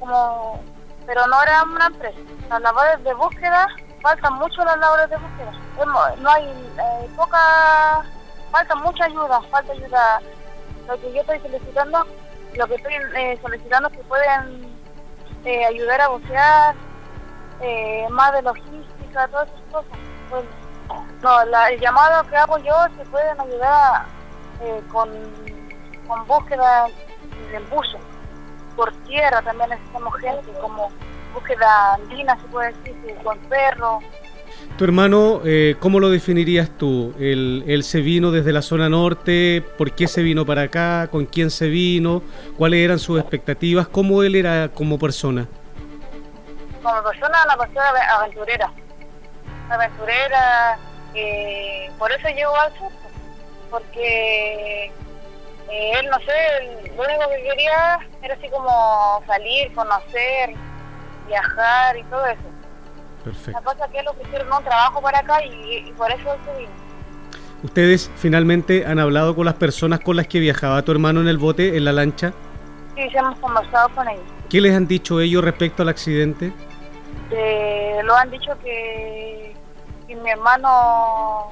como, 0.00 0.62
pero 1.06 1.26
no 1.26 1.42
era 1.42 1.62
una 1.64 1.86
empresa. 1.86 2.18
Las 2.48 2.60
labores 2.62 3.04
de 3.04 3.14
búsqueda 3.14 3.68
faltan 4.02 4.34
mucho 4.34 4.64
las 4.64 4.78
labores 4.78 5.10
de 5.10 5.16
búsqueda. 5.16 5.52
No 6.18 6.30
hay 6.30 6.44
eh, 6.44 7.10
poca, 7.16 8.04
falta 8.54 8.76
mucha 8.76 9.04
ayuda, 9.06 9.40
falta 9.50 9.72
ayuda. 9.72 10.20
Lo 10.86 11.00
que 11.00 11.12
yo 11.12 11.20
estoy 11.22 11.40
solicitando, 11.40 12.06
lo 12.54 12.66
que 12.68 12.74
estoy 12.76 12.94
eh, 13.16 13.38
solicitando 13.42 13.88
es 13.88 13.96
que 13.96 14.04
pueden 14.04 14.78
eh, 15.44 15.64
ayudar 15.64 16.00
a 16.02 16.08
bucear, 16.08 16.74
más 18.10 18.32
de 18.32 18.42
logística, 18.42 19.26
todas 19.28 19.48
esas 19.48 19.72
cosas. 19.72 19.98
Pues, 20.30 20.44
no, 21.22 21.44
la, 21.46 21.70
el 21.70 21.80
llamado 21.80 22.28
que 22.28 22.36
hago 22.36 22.58
yo 22.58 22.74
se 22.96 23.04
pueden 23.10 23.40
ayudar 23.40 24.04
con, 24.92 25.08
con 26.06 26.26
búsqueda 26.26 26.86
del 27.50 27.64
buzo. 27.64 27.98
Por 28.76 28.92
tierra 29.04 29.42
también 29.42 29.70
necesitamos 29.70 30.14
gente, 30.20 30.52
como 30.60 30.90
búsqueda 31.32 31.94
andina, 31.94 32.38
se 32.40 32.46
puede 32.48 32.72
decir, 32.72 33.16
con 33.24 33.38
perros. 33.48 34.04
Tu 34.76 34.82
hermano, 34.82 35.40
eh, 35.44 35.76
¿cómo 35.78 36.00
lo 36.00 36.10
definirías 36.10 36.68
tú? 36.76 37.14
¿Él, 37.20 37.80
se 37.84 38.00
vino 38.00 38.32
desde 38.32 38.52
la 38.52 38.60
zona 38.60 38.88
norte? 38.88 39.62
¿Por 39.78 39.92
qué 39.92 40.08
se 40.08 40.20
vino 40.20 40.44
para 40.44 40.62
acá? 40.62 41.06
¿Con 41.12 41.26
quién 41.26 41.52
se 41.52 41.68
vino? 41.68 42.24
¿Cuáles 42.58 42.84
eran 42.84 42.98
sus 42.98 43.20
expectativas? 43.20 43.86
¿Cómo 43.86 44.24
él 44.24 44.34
era 44.34 44.70
como 44.74 44.98
persona? 44.98 45.46
Como 46.82 47.02
persona, 47.04 47.38
una 47.44 47.56
persona 47.56 47.84
aventurera. 48.18 48.72
Aventurera, 49.70 50.78
eh, 51.14 51.88
por 51.96 52.10
eso 52.10 52.28
llegó 52.30 52.56
al 52.56 52.76
sur, 52.76 52.90
porque 53.70 54.86
eh, 55.70 55.92
él, 56.00 56.10
no 56.10 56.18
sé, 56.18 56.90
lo 56.96 57.04
único 57.04 57.30
que 57.30 57.48
quería 57.48 58.00
era 58.22 58.34
así 58.34 58.48
como 58.48 59.22
salir, 59.24 59.72
conocer, 59.72 60.52
viajar 61.28 61.96
y 61.96 62.02
todo 62.04 62.26
eso. 62.26 62.53
Perfecto. 63.24 63.58
La 63.58 63.62
cosa 63.62 63.86
es 63.86 63.90
que 63.90 63.98
él 63.98 64.08
ofrecieron 64.08 64.52
un 64.52 64.64
trabajo 64.64 65.00
para 65.00 65.18
acá 65.20 65.42
y, 65.44 65.90
por 65.92 66.10
eso 66.10 66.36
se 66.44 66.58
vino. 66.58 66.72
¿Ustedes 67.62 68.10
finalmente 68.16 68.84
han 68.86 68.98
hablado 68.98 69.34
con 69.34 69.46
las 69.46 69.54
personas 69.54 70.00
con 70.00 70.16
las 70.16 70.26
que 70.26 70.38
viajaba 70.38 70.82
tu 70.82 70.92
hermano 70.92 71.22
en 71.22 71.28
el 71.28 71.38
bote, 71.38 71.78
en 71.78 71.84
la 71.86 71.92
lancha? 71.92 72.34
Sí, 72.94 73.08
ya 73.12 73.20
hemos 73.20 73.38
conversado 73.38 73.88
con 73.94 74.06
ellos. 74.06 74.24
¿Qué 74.50 74.60
les 74.60 74.74
han 74.74 74.86
dicho 74.86 75.20
ellos 75.20 75.42
respecto 75.42 75.82
al 75.82 75.88
accidente? 75.88 76.52
lo 78.04 78.14
han 78.14 78.30
dicho 78.30 78.52
que, 78.62 79.56
mi 80.08 80.30
hermano 80.30 81.50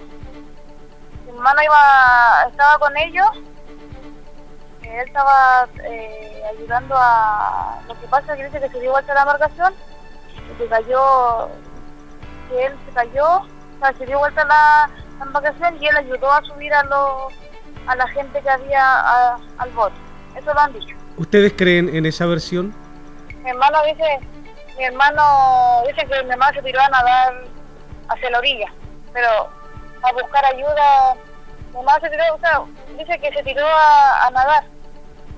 mi 1.24 1.30
hermano 1.30 1.62
iba 1.62 2.48
estaba 2.48 2.78
con 2.78 2.96
ellos 2.96 3.26
que 4.80 5.00
él 5.00 5.08
estaba 5.08 5.66
eh, 5.84 6.42
ayudando 6.54 6.94
a 6.96 7.80
lo 7.88 8.00
que 8.00 8.06
pasa 8.06 8.32
es 8.32 8.38
que 8.38 8.44
dice 8.44 8.60
que 8.60 8.68
se 8.68 8.80
dio 8.80 8.92
vuelta 8.92 9.14
la 9.14 9.22
embarcación 9.22 9.74
se 10.62 10.68
cayó, 10.68 11.48
que 12.48 12.66
él 12.66 12.78
se 12.86 12.92
cayó, 12.92 13.42
se 13.98 14.06
dio 14.06 14.18
vuelta 14.18 14.44
la, 14.44 14.90
embarcación 15.20 15.80
y 15.80 15.86
él 15.86 15.96
ayudó 15.96 16.32
a 16.32 16.42
subir 16.42 16.72
a, 16.74 16.80
a 17.86 17.96
la 17.96 18.08
gente 18.08 18.40
que 18.40 18.50
había 18.50 19.34
al 19.58 19.70
bote. 19.70 19.94
Eso 20.36 20.52
lo 20.52 20.60
han 20.60 20.72
dicho. 20.72 20.96
¿Ustedes 21.16 21.52
creen 21.56 21.94
en 21.94 22.06
esa 22.06 22.26
versión? 22.26 22.74
Mi 23.42 23.50
hermano 23.50 23.78
dice, 23.84 24.20
mi 24.76 24.84
hermano 24.84 25.82
dice 25.86 26.06
que 26.06 26.24
mi 26.24 26.30
hermano 26.30 26.52
se 26.54 26.62
tiró 26.62 26.80
a 26.80 26.88
nadar 26.88 27.44
hacia 28.08 28.30
la 28.30 28.38
orilla, 28.38 28.72
pero 29.12 29.28
a 30.02 30.12
buscar 30.12 30.44
ayuda, 30.46 31.14
mi 31.72 31.78
hermano 31.78 32.00
se 32.00 32.10
tiró, 32.10 32.22
o 32.34 32.38
sea, 32.40 32.62
dice 32.98 33.18
que 33.20 33.32
se 33.32 33.42
tiró 33.44 33.66
a, 33.66 34.30
nadar. 34.32 34.64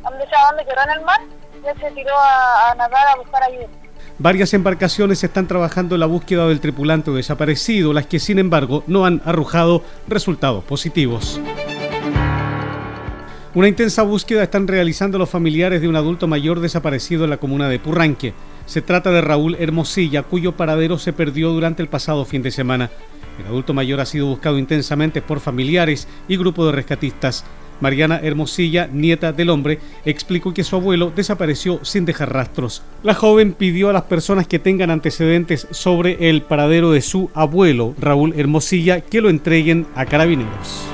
¿Dónde, 0.02 0.26
¿Dónde 0.50 0.64
quedó 0.64 0.82
en 0.82 0.90
el 0.90 1.00
mar? 1.02 1.20
Y 1.62 1.66
él 1.66 1.80
se 1.80 1.90
tiró 1.90 2.14
a 2.18 2.74
nadar 2.76 3.08
a 3.08 3.16
buscar 3.16 3.42
ayuda. 3.42 3.83
Varias 4.18 4.54
embarcaciones 4.54 5.24
están 5.24 5.48
trabajando 5.48 5.96
en 5.96 6.00
la 6.00 6.06
búsqueda 6.06 6.46
del 6.46 6.60
tripulante 6.60 7.10
desaparecido, 7.10 7.92
las 7.92 8.06
que 8.06 8.20
sin 8.20 8.38
embargo 8.38 8.84
no 8.86 9.04
han 9.04 9.20
arrojado 9.24 9.82
resultados 10.06 10.62
positivos. 10.62 11.40
Una 13.54 13.68
intensa 13.68 14.02
búsqueda 14.02 14.44
están 14.44 14.68
realizando 14.68 15.18
los 15.18 15.30
familiares 15.30 15.80
de 15.80 15.88
un 15.88 15.96
adulto 15.96 16.28
mayor 16.28 16.60
desaparecido 16.60 17.24
en 17.24 17.30
la 17.30 17.38
comuna 17.38 17.68
de 17.68 17.80
Purranque. 17.80 18.34
Se 18.66 18.82
trata 18.82 19.10
de 19.10 19.20
Raúl 19.20 19.56
Hermosilla, 19.58 20.22
cuyo 20.22 20.56
paradero 20.56 20.96
se 20.96 21.12
perdió 21.12 21.50
durante 21.50 21.82
el 21.82 21.88
pasado 21.88 22.24
fin 22.24 22.42
de 22.42 22.52
semana. 22.52 22.90
El 23.40 23.46
adulto 23.46 23.74
mayor 23.74 24.00
ha 24.00 24.06
sido 24.06 24.26
buscado 24.26 24.58
intensamente 24.58 25.22
por 25.22 25.40
familiares 25.40 26.06
y 26.28 26.36
grupo 26.36 26.66
de 26.66 26.72
rescatistas. 26.72 27.44
Mariana 27.80 28.20
Hermosilla, 28.22 28.88
nieta 28.92 29.32
del 29.32 29.50
hombre, 29.50 29.78
explicó 30.04 30.54
que 30.54 30.64
su 30.64 30.76
abuelo 30.76 31.12
desapareció 31.14 31.80
sin 31.82 32.04
dejar 32.04 32.32
rastros. 32.32 32.82
La 33.02 33.14
joven 33.14 33.52
pidió 33.52 33.90
a 33.90 33.92
las 33.92 34.02
personas 34.02 34.46
que 34.46 34.58
tengan 34.58 34.90
antecedentes 34.90 35.66
sobre 35.70 36.28
el 36.30 36.42
paradero 36.42 36.92
de 36.92 37.02
su 37.02 37.30
abuelo, 37.34 37.94
Raúl 37.98 38.34
Hermosilla, 38.36 39.00
que 39.00 39.20
lo 39.20 39.30
entreguen 39.30 39.86
a 39.94 40.06
carabineros. 40.06 40.93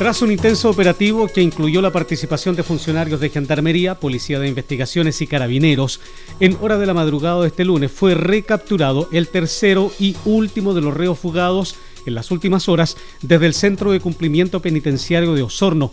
Tras 0.00 0.22
un 0.22 0.32
intenso 0.32 0.70
operativo 0.70 1.28
que 1.28 1.42
incluyó 1.42 1.82
la 1.82 1.92
participación 1.92 2.56
de 2.56 2.62
funcionarios 2.62 3.20
de 3.20 3.28
Gendarmería, 3.28 4.00
Policía 4.00 4.38
de 4.38 4.48
Investigaciones 4.48 5.20
y 5.20 5.26
Carabineros, 5.26 6.00
en 6.40 6.56
hora 6.62 6.78
de 6.78 6.86
la 6.86 6.94
madrugada 6.94 7.42
de 7.42 7.48
este 7.48 7.66
lunes 7.66 7.92
fue 7.92 8.14
recapturado 8.14 9.10
el 9.12 9.28
tercero 9.28 9.92
y 10.00 10.16
último 10.24 10.72
de 10.72 10.80
los 10.80 10.94
reos 10.94 11.18
fugados 11.18 11.74
en 12.06 12.14
las 12.14 12.30
últimas 12.30 12.66
horas 12.70 12.96
desde 13.20 13.44
el 13.44 13.52
Centro 13.52 13.92
de 13.92 14.00
Cumplimiento 14.00 14.62
Penitenciario 14.62 15.34
de 15.34 15.42
Osorno. 15.42 15.90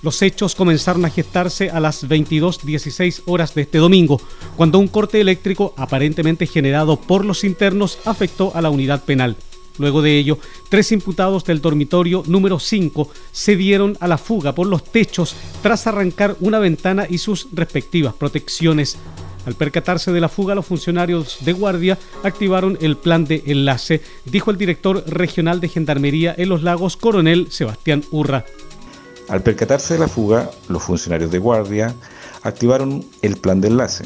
Los 0.00 0.22
hechos 0.22 0.54
comenzaron 0.54 1.04
a 1.04 1.10
gestarse 1.10 1.68
a 1.68 1.80
las 1.80 2.08
22.16 2.08 3.24
horas 3.26 3.54
de 3.54 3.60
este 3.60 3.76
domingo, 3.76 4.22
cuando 4.56 4.78
un 4.78 4.88
corte 4.88 5.20
eléctrico 5.20 5.74
aparentemente 5.76 6.46
generado 6.46 6.98
por 6.98 7.26
los 7.26 7.44
internos 7.44 7.98
afectó 8.06 8.52
a 8.54 8.62
la 8.62 8.70
unidad 8.70 9.04
penal. 9.04 9.36
Luego 9.78 10.02
de 10.02 10.18
ello, 10.18 10.38
tres 10.68 10.92
imputados 10.92 11.44
del 11.44 11.60
dormitorio 11.60 12.22
número 12.26 12.58
5 12.58 13.10
se 13.32 13.56
dieron 13.56 13.96
a 14.00 14.08
la 14.08 14.18
fuga 14.18 14.54
por 14.54 14.66
los 14.66 14.84
techos 14.84 15.34
tras 15.62 15.86
arrancar 15.86 16.36
una 16.40 16.58
ventana 16.58 17.06
y 17.08 17.18
sus 17.18 17.48
respectivas 17.52 18.14
protecciones. 18.14 18.98
Al 19.46 19.54
percatarse 19.54 20.12
de 20.12 20.20
la 20.20 20.28
fuga, 20.28 20.54
los 20.54 20.66
funcionarios 20.66 21.38
de 21.40 21.52
guardia 21.52 21.98
activaron 22.22 22.76
el 22.82 22.96
plan 22.96 23.24
de 23.24 23.42
enlace, 23.46 24.02
dijo 24.26 24.50
el 24.50 24.58
director 24.58 25.02
regional 25.06 25.60
de 25.60 25.68
Gendarmería 25.68 26.34
en 26.36 26.50
los 26.50 26.62
lagos, 26.62 26.96
coronel 26.96 27.50
Sebastián 27.50 28.04
Urra. 28.10 28.44
Al 29.28 29.42
percatarse 29.42 29.94
de 29.94 30.00
la 30.00 30.08
fuga, 30.08 30.50
los 30.68 30.82
funcionarios 30.82 31.30
de 31.30 31.38
guardia 31.38 31.94
activaron 32.42 33.04
el 33.22 33.36
plan 33.36 33.60
de 33.60 33.68
enlace 33.68 34.04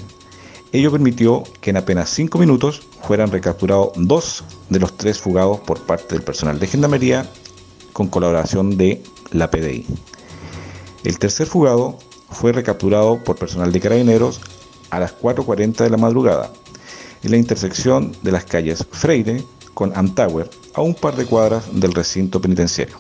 Ello 0.74 0.90
permitió 0.90 1.44
que 1.60 1.70
en 1.70 1.76
apenas 1.76 2.10
cinco 2.10 2.36
minutos 2.36 2.82
fueran 3.00 3.30
recapturados 3.30 3.90
dos 3.94 4.42
de 4.70 4.80
los 4.80 4.96
tres 4.96 5.20
fugados 5.20 5.60
por 5.60 5.78
parte 5.78 6.16
del 6.16 6.24
personal 6.24 6.58
de 6.58 6.66
Gendarmería 6.66 7.30
con 7.92 8.08
colaboración 8.08 8.76
de 8.76 9.00
la 9.30 9.52
PDI. 9.52 9.86
El 11.04 11.20
tercer 11.20 11.46
fugado 11.46 11.96
fue 12.28 12.50
recapturado 12.50 13.22
por 13.22 13.36
personal 13.36 13.70
de 13.70 13.78
carabineros 13.78 14.40
a 14.90 14.98
las 14.98 15.16
4.40 15.16 15.76
de 15.76 15.90
la 15.90 15.96
madrugada 15.96 16.52
en 17.22 17.30
la 17.30 17.36
intersección 17.36 18.10
de 18.22 18.32
las 18.32 18.44
calles 18.44 18.84
Freire 18.90 19.44
con 19.74 19.96
Antower 19.96 20.50
a 20.74 20.80
un 20.80 20.96
par 20.96 21.14
de 21.14 21.26
cuadras 21.26 21.66
del 21.72 21.94
recinto 21.94 22.40
penitenciario. 22.40 22.96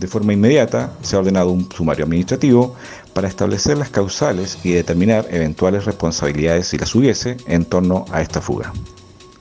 De 0.00 0.08
forma 0.08 0.32
inmediata 0.32 0.94
se 1.02 1.14
ha 1.14 1.18
ordenado 1.18 1.50
un 1.50 1.70
sumario 1.70 2.06
administrativo 2.06 2.74
para 3.12 3.28
establecer 3.28 3.76
las 3.76 3.90
causales 3.90 4.58
y 4.64 4.72
determinar 4.72 5.26
eventuales 5.30 5.84
responsabilidades 5.84 6.68
si 6.68 6.78
las 6.78 6.94
hubiese 6.94 7.36
en 7.46 7.66
torno 7.66 8.06
a 8.10 8.22
esta 8.22 8.40
fuga. 8.40 8.72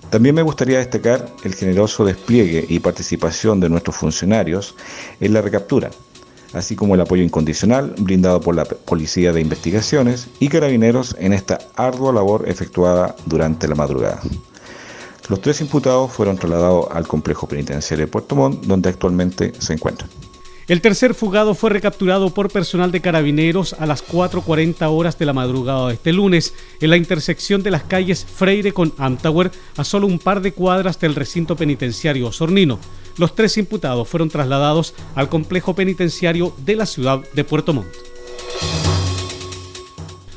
También 0.10 0.36
me 0.36 0.42
gustaría 0.42 0.80
destacar 0.80 1.34
el 1.46 1.56
generoso 1.56 2.04
despliegue 2.04 2.66
y 2.68 2.80
participación 2.80 3.62
de 3.62 3.70
nuestros 3.70 3.96
funcionarios 3.96 4.76
en 5.22 5.32
la 5.32 5.42
recaptura, 5.42 5.92
así 6.52 6.76
como 6.76 6.94
el 6.94 7.02
apoyo 7.02 7.24
incondicional 7.24 7.96
brindado 7.98 8.42
por 8.42 8.54
la 8.54 8.66
Policía 8.66 9.32
de 9.32 9.40
Investigaciones 9.40 10.28
y 10.42 10.50
Carabineros 10.50 11.16
en 11.20 11.32
esta 11.32 11.60
ardua 11.78 12.12
labor 12.12 12.50
efectuada 12.50 13.16
durante 13.26 13.66
la 13.70 13.76
madrugada. 13.76 14.20
Los 15.30 15.40
tres 15.40 15.62
imputados 15.62 16.12
fueron 16.12 16.38
trasladados 16.38 16.88
al 16.92 17.08
complejo 17.08 17.48
penitenciario 17.48 18.08
de 18.08 18.12
Puerto 18.12 18.36
Montt, 18.36 18.66
donde 18.66 18.90
actualmente 18.90 19.54
se 19.58 19.72
encuentran. 19.72 20.10
El 20.70 20.82
tercer 20.82 21.16
fugado 21.16 21.56
fue 21.56 21.72
recapturado 21.72 22.32
por 22.32 22.52
personal 22.52 22.92
de 22.92 23.02
carabineros 23.02 23.74
a 23.74 23.88
las 23.88 24.06
4.40 24.06 24.88
horas 24.92 25.18
de 25.18 25.26
la 25.26 25.34
madrugada 25.34 25.88
de 25.88 25.96
este 25.96 26.14
lunes 26.14 26.54
en 26.80 26.92
la 26.92 26.98
intersección 26.98 27.64
de 27.64 27.72
las 27.72 27.82
calles 27.82 28.24
Freire 28.24 28.72
con 28.72 28.94
Amtower 29.00 29.50
a 29.78 29.84
solo 29.84 30.06
un 30.06 30.20
par 30.20 30.42
de 30.42 30.52
cuadras 30.52 31.00
del 31.00 31.16
recinto 31.16 31.56
penitenciario 31.56 32.28
Osornino. 32.28 32.78
Los 33.18 33.34
tres 33.34 33.58
imputados 33.58 34.08
fueron 34.08 34.30
trasladados 34.30 34.94
al 35.16 35.28
complejo 35.28 35.74
penitenciario 35.74 36.54
de 36.64 36.76
la 36.76 36.86
ciudad 36.86 37.24
de 37.34 37.44
Puerto 37.44 37.74
Montt. 37.74 37.90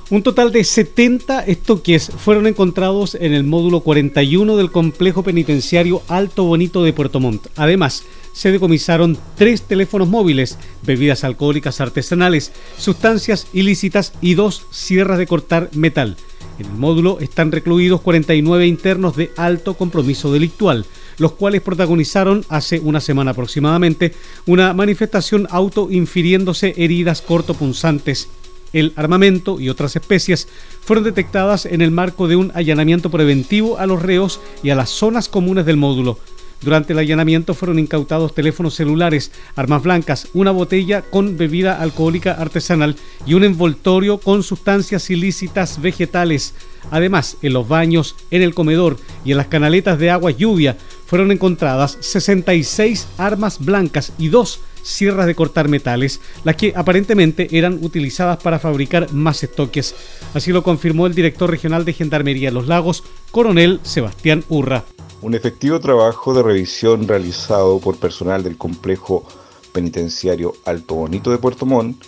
Un 0.08 0.22
total 0.22 0.50
de 0.50 0.64
70 0.64 1.40
estoques 1.44 2.10
fueron 2.10 2.46
encontrados 2.46 3.14
en 3.14 3.34
el 3.34 3.44
módulo 3.44 3.80
41 3.80 4.56
del 4.56 4.70
complejo 4.70 5.22
penitenciario 5.22 6.02
Alto 6.08 6.44
Bonito 6.44 6.82
de 6.84 6.92
Puerto 6.92 7.18
Montt. 7.20 7.46
Además, 7.56 8.04
se 8.32 8.52
decomisaron 8.52 9.18
tres 9.36 9.62
teléfonos 9.62 10.08
móviles, 10.08 10.58
bebidas 10.82 11.24
alcohólicas 11.24 11.80
artesanales, 11.80 12.52
sustancias 12.78 13.46
ilícitas 13.52 14.12
y 14.20 14.34
dos 14.34 14.66
sierras 14.70 15.18
de 15.18 15.26
cortar 15.26 15.70
metal. 15.72 16.16
En 16.58 16.66
el 16.66 16.72
módulo 16.72 17.18
están 17.20 17.52
recluidos 17.52 18.00
49 18.02 18.66
internos 18.66 19.16
de 19.16 19.30
alto 19.36 19.74
compromiso 19.74 20.32
delictual, 20.32 20.86
los 21.18 21.32
cuales 21.32 21.62
protagonizaron 21.62 22.44
hace 22.48 22.80
una 22.80 23.00
semana 23.00 23.32
aproximadamente 23.32 24.14
una 24.46 24.72
manifestación 24.72 25.46
auto 25.50 25.88
infiriéndose 25.90 26.74
heridas 26.76 27.22
cortopunzantes. 27.22 28.28
El 28.72 28.92
armamento 28.96 29.60
y 29.60 29.68
otras 29.68 29.96
especies 29.96 30.48
fueron 30.80 31.04
detectadas 31.04 31.66
en 31.66 31.82
el 31.82 31.90
marco 31.90 32.26
de 32.26 32.36
un 32.36 32.52
allanamiento 32.54 33.10
preventivo 33.10 33.78
a 33.78 33.86
los 33.86 34.00
reos 34.00 34.40
y 34.62 34.70
a 34.70 34.74
las 34.74 34.88
zonas 34.90 35.28
comunes 35.28 35.66
del 35.66 35.76
módulo. 35.76 36.18
Durante 36.62 36.92
el 36.92 37.00
allanamiento 37.00 37.54
fueron 37.54 37.78
incautados 37.78 38.34
teléfonos 38.34 38.74
celulares, 38.74 39.32
armas 39.56 39.82
blancas, 39.82 40.28
una 40.32 40.52
botella 40.52 41.02
con 41.02 41.36
bebida 41.36 41.80
alcohólica 41.80 42.32
artesanal 42.32 42.96
y 43.26 43.34
un 43.34 43.44
envoltorio 43.44 44.18
con 44.18 44.42
sustancias 44.42 45.10
ilícitas 45.10 45.80
vegetales. 45.82 46.54
Además, 46.90 47.36
en 47.42 47.52
los 47.52 47.66
baños, 47.66 48.14
en 48.30 48.42
el 48.42 48.54
comedor 48.54 48.96
y 49.24 49.32
en 49.32 49.38
las 49.38 49.48
canaletas 49.48 49.98
de 49.98 50.10
agua 50.10 50.30
lluvia 50.30 50.76
fueron 51.06 51.32
encontradas 51.32 51.98
66 52.00 53.08
armas 53.18 53.58
blancas 53.58 54.12
y 54.18 54.28
dos 54.28 54.60
sierras 54.82 55.26
de 55.26 55.34
cortar 55.34 55.68
metales, 55.68 56.20
las 56.44 56.56
que 56.56 56.72
aparentemente 56.74 57.48
eran 57.56 57.78
utilizadas 57.82 58.38
para 58.42 58.58
fabricar 58.58 59.12
más 59.12 59.42
estoques. 59.42 59.94
Así 60.34 60.52
lo 60.52 60.62
confirmó 60.62 61.06
el 61.06 61.14
director 61.14 61.50
regional 61.50 61.84
de 61.84 61.92
Gendarmería 61.92 62.50
Los 62.50 62.66
Lagos, 62.66 63.04
coronel 63.30 63.80
Sebastián 63.82 64.44
Urra. 64.48 64.84
Un 65.22 65.34
efectivo 65.34 65.78
trabajo 65.78 66.34
de 66.34 66.42
revisión 66.42 67.06
realizado 67.06 67.78
por 67.78 67.96
personal 67.96 68.42
del 68.42 68.58
complejo 68.58 69.24
penitenciario 69.72 70.52
Alto 70.64 70.96
Bonito 70.96 71.30
de 71.30 71.38
Puerto 71.38 71.64
Montt 71.64 72.04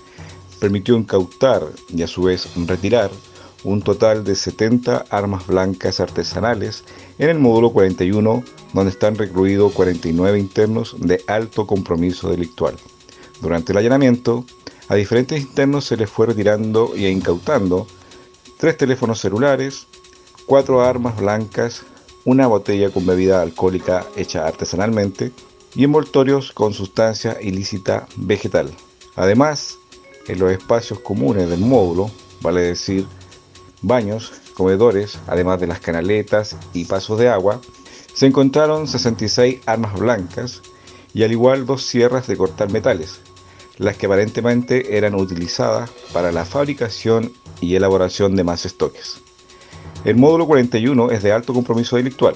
permitió 0.58 0.96
incautar 0.96 1.62
y 1.90 2.02
a 2.02 2.08
su 2.08 2.24
vez 2.24 2.48
retirar 2.66 3.12
un 3.62 3.82
total 3.82 4.24
de 4.24 4.34
70 4.34 5.04
armas 5.10 5.46
blancas 5.46 6.00
artesanales 6.00 6.82
en 7.20 7.30
el 7.30 7.38
módulo 7.38 7.70
41 7.70 8.42
donde 8.72 8.90
están 8.90 9.14
recluidos 9.14 9.72
49 9.74 10.36
internos 10.36 10.96
de 10.98 11.22
alto 11.28 11.68
compromiso 11.68 12.30
delictual. 12.30 12.74
Durante 13.40 13.70
el 13.70 13.78
allanamiento, 13.78 14.44
a 14.88 14.96
diferentes 14.96 15.40
internos 15.40 15.84
se 15.84 15.96
les 15.96 16.10
fue 16.10 16.26
retirando 16.26 16.96
y 16.96 17.06
incautando 17.06 17.86
tres 18.58 18.76
teléfonos 18.76 19.20
celulares, 19.20 19.86
cuatro 20.46 20.82
armas 20.82 21.16
blancas, 21.16 21.84
una 22.24 22.46
botella 22.46 22.90
con 22.90 23.06
bebida 23.06 23.42
alcohólica 23.42 24.06
hecha 24.16 24.46
artesanalmente 24.46 25.32
y 25.74 25.84
envoltorios 25.84 26.52
con 26.52 26.72
sustancia 26.72 27.38
ilícita 27.40 28.06
vegetal. 28.16 28.72
Además, 29.16 29.78
en 30.26 30.38
los 30.38 30.52
espacios 30.52 31.00
comunes 31.00 31.48
del 31.48 31.60
módulo, 31.60 32.10
vale 32.40 32.62
decir 32.62 33.06
baños, 33.82 34.32
comedores, 34.54 35.18
además 35.26 35.60
de 35.60 35.66
las 35.66 35.80
canaletas 35.80 36.56
y 36.72 36.84
pasos 36.84 37.18
de 37.18 37.28
agua, 37.28 37.60
se 38.14 38.26
encontraron 38.26 38.86
66 38.86 39.60
armas 39.66 39.98
blancas 39.98 40.62
y 41.12 41.24
al 41.24 41.32
igual 41.32 41.66
dos 41.66 41.82
sierras 41.84 42.26
de 42.26 42.36
cortar 42.36 42.70
metales, 42.70 43.20
las 43.76 43.96
que 43.96 44.06
aparentemente 44.06 44.96
eran 44.96 45.14
utilizadas 45.14 45.90
para 46.12 46.32
la 46.32 46.44
fabricación 46.44 47.32
y 47.60 47.74
elaboración 47.74 48.36
de 48.36 48.44
más 48.44 48.64
estoques. 48.64 49.23
El 50.04 50.16
módulo 50.16 50.46
41 50.46 51.10
es 51.12 51.22
de 51.22 51.32
alto 51.32 51.54
compromiso 51.54 51.96
delictual 51.96 52.34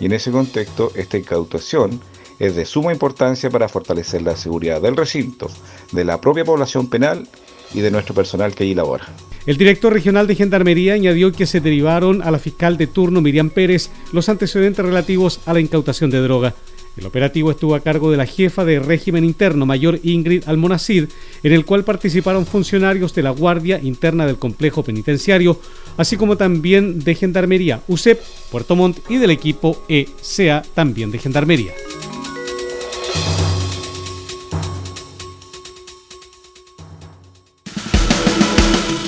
y 0.00 0.06
en 0.06 0.12
ese 0.12 0.30
contexto 0.30 0.92
esta 0.94 1.18
incautación 1.18 2.00
es 2.38 2.56
de 2.56 2.64
suma 2.64 2.92
importancia 2.92 3.50
para 3.50 3.68
fortalecer 3.68 4.22
la 4.22 4.34
seguridad 4.34 4.80
del 4.80 4.96
recinto, 4.96 5.50
de 5.92 6.04
la 6.06 6.20
propia 6.20 6.44
población 6.44 6.88
penal 6.88 7.28
y 7.74 7.80
de 7.80 7.90
nuestro 7.90 8.14
personal 8.14 8.54
que 8.54 8.64
allí 8.64 8.74
labora. 8.74 9.06
El 9.44 9.58
director 9.58 9.92
regional 9.92 10.26
de 10.26 10.36
Gendarmería 10.36 10.94
añadió 10.94 11.32
que 11.32 11.46
se 11.46 11.60
derivaron 11.60 12.22
a 12.22 12.30
la 12.30 12.38
fiscal 12.38 12.78
de 12.78 12.86
turno 12.86 13.20
Miriam 13.20 13.50
Pérez 13.50 13.90
los 14.12 14.28
antecedentes 14.30 14.84
relativos 14.84 15.40
a 15.44 15.52
la 15.52 15.60
incautación 15.60 16.10
de 16.10 16.20
droga. 16.20 16.54
El 16.96 17.06
operativo 17.06 17.50
estuvo 17.50 17.74
a 17.74 17.80
cargo 17.80 18.10
de 18.10 18.18
la 18.18 18.26
jefa 18.26 18.64
de 18.64 18.78
régimen 18.78 19.24
interno, 19.24 19.64
mayor 19.64 19.98
Ingrid 20.02 20.44
Almonacid, 20.46 21.06
en 21.42 21.52
el 21.52 21.64
cual 21.64 21.84
participaron 21.84 22.44
funcionarios 22.44 23.14
de 23.14 23.22
la 23.22 23.30
Guardia 23.30 23.80
Interna 23.82 24.26
del 24.26 24.38
Complejo 24.38 24.82
Penitenciario, 24.82 25.58
así 25.96 26.16
como 26.16 26.36
también 26.36 27.00
de 27.00 27.14
Gendarmería 27.14 27.80
UCEP, 27.88 28.20
Puerto 28.50 28.76
Montt 28.76 28.98
y 29.08 29.16
del 29.16 29.30
equipo 29.30 29.84
ECA, 29.88 30.62
también 30.74 31.10
de 31.10 31.18
Gendarmería. 31.18 31.72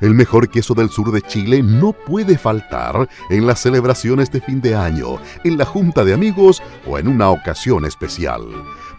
El 0.00 0.14
mejor 0.14 0.48
queso 0.48 0.74
del 0.74 0.90
sur 0.90 1.12
de 1.12 1.22
Chile 1.22 1.62
no 1.62 1.92
puede 1.92 2.36
faltar 2.36 3.08
en 3.30 3.46
las 3.46 3.60
celebraciones 3.60 4.28
de 4.30 4.40
fin 4.40 4.60
de 4.60 4.74
año, 4.74 5.18
en 5.44 5.56
la 5.56 5.64
junta 5.64 6.04
de 6.04 6.12
amigos 6.12 6.60
o 6.86 6.98
en 6.98 7.08
una 7.08 7.30
ocasión 7.30 7.86
especial. 7.86 8.42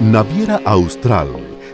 Naviera 0.00 0.60
Austral 0.64 1.49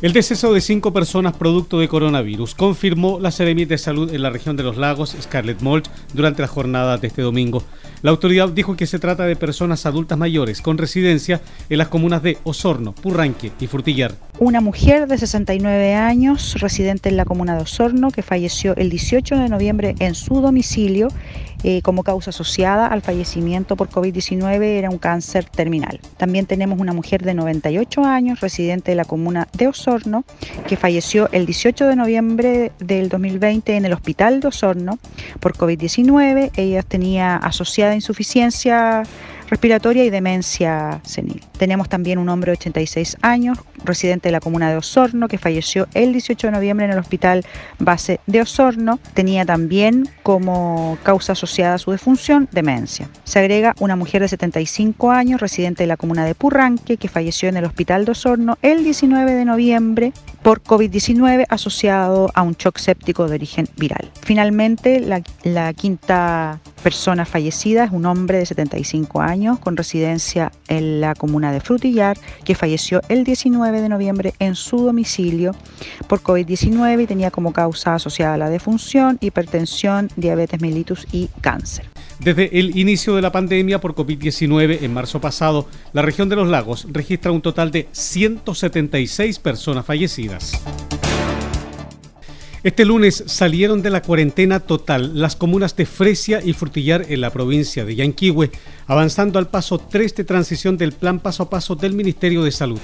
El 0.00 0.12
deceso 0.12 0.54
de 0.54 0.60
cinco 0.60 0.92
personas 0.92 1.36
producto 1.36 1.80
de 1.80 1.88
coronavirus 1.88 2.54
confirmó 2.54 3.18
la 3.18 3.32
Seremi 3.32 3.64
de 3.64 3.78
Salud 3.78 4.14
en 4.14 4.22
la 4.22 4.30
región 4.30 4.56
de 4.56 4.62
los 4.62 4.76
lagos, 4.76 5.16
Scarlett 5.20 5.60
Mulch, 5.60 5.90
durante 6.14 6.40
la 6.40 6.46
jornada 6.46 6.98
de 6.98 7.08
este 7.08 7.22
domingo. 7.22 7.64
La 8.02 8.12
autoridad 8.12 8.48
dijo 8.48 8.76
que 8.76 8.86
se 8.86 9.00
trata 9.00 9.24
de 9.24 9.34
personas 9.34 9.86
adultas 9.86 10.16
mayores 10.16 10.62
con 10.62 10.78
residencia 10.78 11.40
en 11.68 11.78
las 11.78 11.88
comunas 11.88 12.22
de 12.22 12.38
Osorno, 12.44 12.94
Purranque 12.94 13.50
y 13.58 13.66
Frutillar. 13.66 14.14
Una 14.38 14.60
mujer 14.60 15.08
de 15.08 15.18
69 15.18 15.96
años, 15.96 16.54
residente 16.60 17.08
en 17.08 17.16
la 17.16 17.24
comuna 17.24 17.56
de 17.56 17.62
Osorno, 17.62 18.12
que 18.12 18.22
falleció 18.22 18.76
el 18.76 18.90
18 18.90 19.34
de 19.34 19.48
noviembre 19.48 19.96
en 19.98 20.14
su 20.14 20.40
domicilio 20.40 21.08
eh, 21.64 21.82
como 21.82 22.04
causa 22.04 22.30
asociada 22.30 22.86
al 22.86 23.02
fallecimiento 23.02 23.76
por 23.76 23.90
COVID-19 23.90 24.62
era 24.62 24.90
un 24.90 24.98
cáncer 24.98 25.44
terminal. 25.44 26.00
También 26.16 26.46
tenemos 26.46 26.78
una 26.78 26.92
mujer 26.92 27.22
de 27.22 27.34
98 27.34 28.04
años, 28.04 28.40
residente 28.40 28.92
de 28.92 28.96
la 28.96 29.04
comuna 29.04 29.48
de 29.52 29.68
Osorno, 29.68 30.24
que 30.66 30.76
falleció 30.76 31.28
el 31.32 31.46
18 31.46 31.86
de 31.86 31.96
noviembre 31.96 32.72
del 32.78 33.08
2020 33.08 33.76
en 33.76 33.84
el 33.84 33.92
hospital 33.92 34.40
de 34.40 34.48
Osorno 34.48 34.98
por 35.40 35.56
COVID-19. 35.56 36.52
Ella 36.56 36.82
tenía 36.82 37.36
asociada 37.36 37.94
insuficiencia 37.94 39.02
respiratoria 39.48 40.04
y 40.04 40.10
demencia 40.10 41.00
senil. 41.04 41.44
Tenemos 41.58 41.88
también 41.88 42.18
un 42.18 42.28
hombre 42.28 42.52
de 42.52 42.58
86 42.58 43.18
años, 43.22 43.58
residente 43.84 44.28
de 44.28 44.32
la 44.32 44.40
comuna 44.40 44.70
de 44.70 44.76
Osorno, 44.76 45.28
que 45.28 45.38
falleció 45.38 45.88
el 45.94 46.12
18 46.12 46.48
de 46.48 46.52
noviembre 46.52 46.86
en 46.86 46.92
el 46.92 46.98
hospital 46.98 47.44
base 47.78 48.20
de 48.26 48.40
Osorno. 48.40 48.98
Tenía 49.14 49.44
también 49.44 50.08
como 50.22 50.98
causa 51.02 51.32
asociada 51.32 51.74
a 51.74 51.78
su 51.78 51.90
defunción 51.90 52.48
demencia. 52.52 53.08
Se 53.24 53.38
agrega 53.38 53.74
una 53.80 53.96
mujer 53.96 54.22
de 54.22 54.28
75 54.28 55.10
años, 55.10 55.40
residente 55.40 55.82
de 55.82 55.88
la 55.88 55.96
comuna 55.96 56.24
de 56.24 56.34
Purranque, 56.34 56.96
que 56.96 57.08
falleció 57.08 57.48
en 57.48 57.56
el 57.56 57.64
hospital 57.64 58.04
de 58.04 58.12
Osorno 58.12 58.58
el 58.62 58.84
19 58.84 59.32
de 59.32 59.44
noviembre 59.44 60.12
por 60.48 60.62
COVID-19 60.62 61.44
asociado 61.50 62.30
a 62.32 62.40
un 62.40 62.54
shock 62.54 62.78
séptico 62.78 63.28
de 63.28 63.34
origen 63.34 63.68
viral. 63.76 64.10
Finalmente, 64.22 64.98
la, 64.98 65.22
la 65.42 65.74
quinta 65.74 66.58
persona 66.82 67.26
fallecida 67.26 67.84
es 67.84 67.90
un 67.90 68.06
hombre 68.06 68.38
de 68.38 68.46
75 68.46 69.20
años 69.20 69.58
con 69.58 69.76
residencia 69.76 70.50
en 70.68 71.02
la 71.02 71.14
comuna 71.14 71.52
de 71.52 71.60
Frutillar 71.60 72.16
que 72.44 72.54
falleció 72.54 73.02
el 73.10 73.24
19 73.24 73.82
de 73.82 73.90
noviembre 73.90 74.32
en 74.38 74.54
su 74.54 74.78
domicilio 74.78 75.54
por 76.06 76.22
COVID-19 76.22 77.02
y 77.02 77.06
tenía 77.06 77.30
como 77.30 77.52
causa 77.52 77.96
asociada 77.96 78.38
la 78.38 78.48
defunción, 78.48 79.18
hipertensión, 79.20 80.08
diabetes 80.16 80.62
mellitus 80.62 81.06
y 81.12 81.28
cáncer. 81.42 81.90
Desde 82.20 82.58
el 82.58 82.76
inicio 82.76 83.14
de 83.14 83.22
la 83.22 83.30
pandemia 83.30 83.80
por 83.80 83.94
COVID-19 83.94 84.82
en 84.82 84.92
marzo 84.92 85.20
pasado, 85.20 85.68
la 85.92 86.02
región 86.02 86.28
de 86.28 86.34
los 86.34 86.48
lagos 86.48 86.86
registra 86.90 87.30
un 87.30 87.42
total 87.42 87.70
de 87.70 87.88
176 87.92 89.38
personas 89.38 89.86
fallecidas. 89.86 90.60
Este 92.64 92.84
lunes 92.84 93.22
salieron 93.26 93.82
de 93.82 93.90
la 93.90 94.02
cuarentena 94.02 94.58
total 94.58 95.20
las 95.20 95.36
comunas 95.36 95.76
de 95.76 95.86
Fresia 95.86 96.42
y 96.44 96.54
Frutillar 96.54 97.06
en 97.08 97.20
la 97.20 97.30
provincia 97.30 97.84
de 97.84 97.94
Yanquihue, 97.94 98.50
avanzando 98.88 99.38
al 99.38 99.46
paso 99.46 99.78
3 99.78 100.16
de 100.16 100.24
transición 100.24 100.76
del 100.76 100.90
plan 100.90 101.20
paso 101.20 101.44
a 101.44 101.50
paso 101.50 101.76
del 101.76 101.94
Ministerio 101.94 102.42
de 102.42 102.50
Salud. 102.50 102.80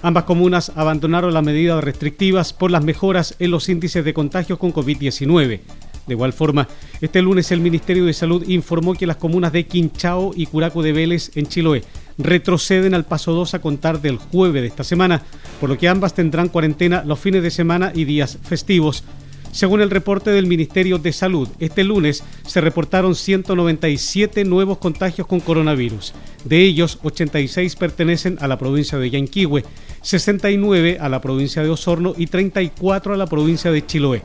Ambas 0.00 0.24
comunas 0.24 0.70
abandonaron 0.76 1.34
las 1.34 1.42
medidas 1.42 1.82
restrictivas 1.82 2.52
por 2.52 2.70
las 2.70 2.84
mejoras 2.84 3.34
en 3.40 3.50
los 3.50 3.68
índices 3.68 4.04
de 4.04 4.14
contagios 4.14 4.60
con 4.60 4.72
COVID-19. 4.72 5.60
De 6.06 6.14
igual 6.14 6.32
forma, 6.32 6.68
este 7.00 7.20
lunes 7.20 7.50
el 7.50 7.60
Ministerio 7.60 8.04
de 8.04 8.12
Salud 8.12 8.46
informó 8.48 8.94
que 8.94 9.06
las 9.06 9.16
comunas 9.16 9.52
de 9.52 9.66
Quinchao 9.66 10.32
y 10.36 10.46
Curaco 10.46 10.82
de 10.82 10.92
Vélez 10.92 11.30
en 11.34 11.46
Chiloé 11.46 11.82
retroceden 12.18 12.94
al 12.94 13.04
paso 13.04 13.32
2 13.32 13.54
a 13.54 13.58
contar 13.60 14.00
del 14.00 14.18
jueves 14.18 14.62
de 14.62 14.68
esta 14.68 14.84
semana, 14.84 15.22
por 15.60 15.68
lo 15.68 15.76
que 15.76 15.88
ambas 15.88 16.14
tendrán 16.14 16.48
cuarentena 16.48 17.02
los 17.04 17.18
fines 17.18 17.42
de 17.42 17.50
semana 17.50 17.92
y 17.94 18.04
días 18.04 18.38
festivos. 18.42 19.04
Según 19.52 19.80
el 19.80 19.90
reporte 19.90 20.30
del 20.30 20.46
Ministerio 20.46 20.98
de 20.98 21.12
Salud, 21.12 21.48
este 21.60 21.82
lunes 21.82 22.22
se 22.46 22.60
reportaron 22.60 23.14
197 23.14 24.44
nuevos 24.44 24.78
contagios 24.78 25.26
con 25.26 25.40
coronavirus. 25.40 26.12
De 26.44 26.62
ellos, 26.62 26.98
86 27.02 27.74
pertenecen 27.76 28.36
a 28.40 28.48
la 28.48 28.58
provincia 28.58 28.98
de 28.98 29.08
Yanquihue, 29.08 29.64
69 30.02 30.98
a 31.00 31.08
la 31.08 31.22
provincia 31.22 31.62
de 31.62 31.70
Osorno 31.70 32.12
y 32.16 32.26
34 32.26 33.14
a 33.14 33.16
la 33.16 33.26
provincia 33.26 33.72
de 33.72 33.86
Chiloé. 33.86 34.22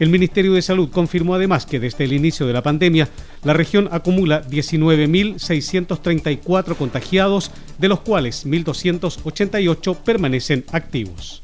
El 0.00 0.08
Ministerio 0.08 0.54
de 0.54 0.62
Salud 0.62 0.90
confirmó 0.90 1.34
además 1.34 1.66
que 1.66 1.78
desde 1.78 2.02
el 2.04 2.12
inicio 2.12 2.46
de 2.46 2.52
la 2.52 2.62
pandemia, 2.62 3.08
la 3.44 3.52
región 3.52 3.88
acumula 3.92 4.44
19.634 4.44 6.76
contagiados, 6.76 7.52
de 7.78 7.88
los 7.88 8.00
cuales 8.00 8.44
1.288 8.44 9.96
permanecen 9.98 10.64
activos. 10.72 11.42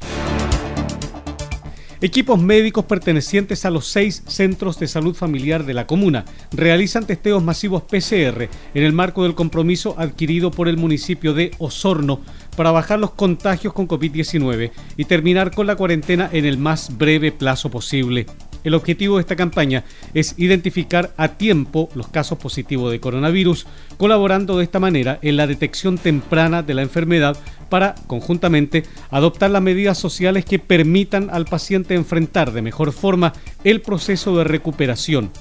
Equipos 2.03 2.41
médicos 2.41 2.85
pertenecientes 2.85 3.63
a 3.63 3.69
los 3.69 3.85
seis 3.85 4.23
centros 4.25 4.79
de 4.79 4.87
salud 4.87 5.13
familiar 5.13 5.65
de 5.65 5.75
la 5.75 5.85
comuna 5.85 6.25
realizan 6.51 7.05
testeos 7.05 7.43
masivos 7.43 7.83
PCR 7.83 8.49
en 8.73 8.83
el 8.83 8.91
marco 8.91 9.21
del 9.21 9.35
compromiso 9.35 9.93
adquirido 9.99 10.49
por 10.49 10.67
el 10.67 10.77
municipio 10.77 11.35
de 11.35 11.51
Osorno 11.59 12.21
para 12.57 12.71
bajar 12.71 12.97
los 12.97 13.11
contagios 13.11 13.73
con 13.73 13.87
COVID-19 13.87 14.71
y 14.97 15.05
terminar 15.05 15.51
con 15.51 15.67
la 15.67 15.75
cuarentena 15.75 16.27
en 16.33 16.45
el 16.45 16.57
más 16.57 16.97
breve 16.97 17.31
plazo 17.31 17.69
posible. 17.69 18.25
El 18.63 18.73
objetivo 18.73 19.17
de 19.17 19.21
esta 19.21 19.35
campaña 19.35 19.83
es 20.13 20.35
identificar 20.37 21.13
a 21.17 21.29
tiempo 21.29 21.89
los 21.95 22.07
casos 22.07 22.37
positivos 22.37 22.91
de 22.91 22.99
coronavirus, 22.99 23.65
colaborando 23.97 24.57
de 24.57 24.63
esta 24.63 24.79
manera 24.79 25.19
en 25.21 25.37
la 25.37 25.47
detección 25.47 25.97
temprana 25.97 26.63
de 26.63 26.73
la 26.73 26.81
enfermedad 26.81 27.37
para, 27.69 27.95
conjuntamente, 28.07 28.83
adoptar 29.09 29.51
las 29.51 29.61
medidas 29.61 29.97
sociales 29.97 30.45
que 30.45 30.59
permitan 30.59 31.29
al 31.31 31.45
paciente 31.45 31.95
enfrentar 31.95 32.51
de 32.51 32.61
mejor 32.61 32.91
forma 32.91 33.33
el 33.63 33.81
proceso 33.81 34.37
de 34.37 34.43
recuperación. 34.43 35.31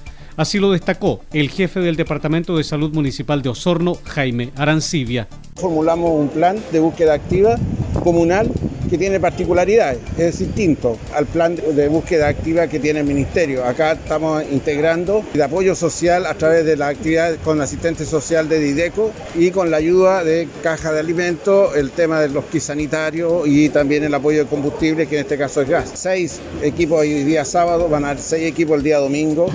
Así 0.41 0.59
lo 0.59 0.73
destacó 0.73 1.21
el 1.35 1.51
jefe 1.51 1.81
del 1.81 1.97
Departamento 1.97 2.57
de 2.57 2.65
Salud 2.65 2.95
Municipal 2.95 3.43
de 3.43 3.51
Osorno, 3.51 3.99
Jaime 4.05 4.53
Arancibia. 4.57 5.29
Formulamos 5.57 6.19
un 6.19 6.31
plan 6.31 6.57
de 6.73 6.81
búsqueda 6.81 7.13
activa 7.13 7.57
comunal 8.03 8.51
que 8.89 8.97
tiene 8.97 9.21
particularidades, 9.21 9.99
es 10.17 10.39
distinto 10.39 10.97
al 11.15 11.27
plan 11.27 11.57
de 11.57 11.89
búsqueda 11.89 12.29
activa 12.29 12.69
que 12.69 12.81
tiene 12.81 13.01
el 13.01 13.07
Ministerio. 13.07 13.67
Acá 13.67 13.93
estamos 13.93 14.43
integrando 14.51 15.23
el 15.35 15.43
apoyo 15.43 15.75
social 15.75 16.25
a 16.25 16.33
través 16.33 16.65
de 16.65 16.75
la 16.75 16.89
actividad 16.89 17.37
con 17.45 17.61
asistente 17.61 18.07
social 18.07 18.49
de 18.49 18.61
Dideco 18.61 19.13
y 19.35 19.51
con 19.51 19.71
la 19.71 19.77
ayuda 19.77 20.25
de 20.25 20.49
caja 20.63 20.91
de 20.91 21.01
alimentos, 21.01 21.77
el 21.77 21.91
tema 21.91 22.19
de 22.19 22.31
los 22.31 22.47
sanitarios 22.61 23.47
y 23.47 23.69
también 23.69 24.05
el 24.05 24.15
apoyo 24.15 24.45
de 24.45 24.47
combustible, 24.47 25.07
que 25.07 25.17
en 25.17 25.21
este 25.21 25.37
caso 25.37 25.61
es 25.61 25.69
gas. 25.69 25.91
Seis 25.93 26.41
equipos 26.63 27.05
el 27.05 27.27
día 27.27 27.45
sábado, 27.45 27.91
van 27.91 28.07
a 28.07 28.11
haber 28.13 28.23
seis 28.23 28.49
equipos 28.49 28.79
el 28.79 28.85
día 28.85 28.97
domingo. 28.97 29.51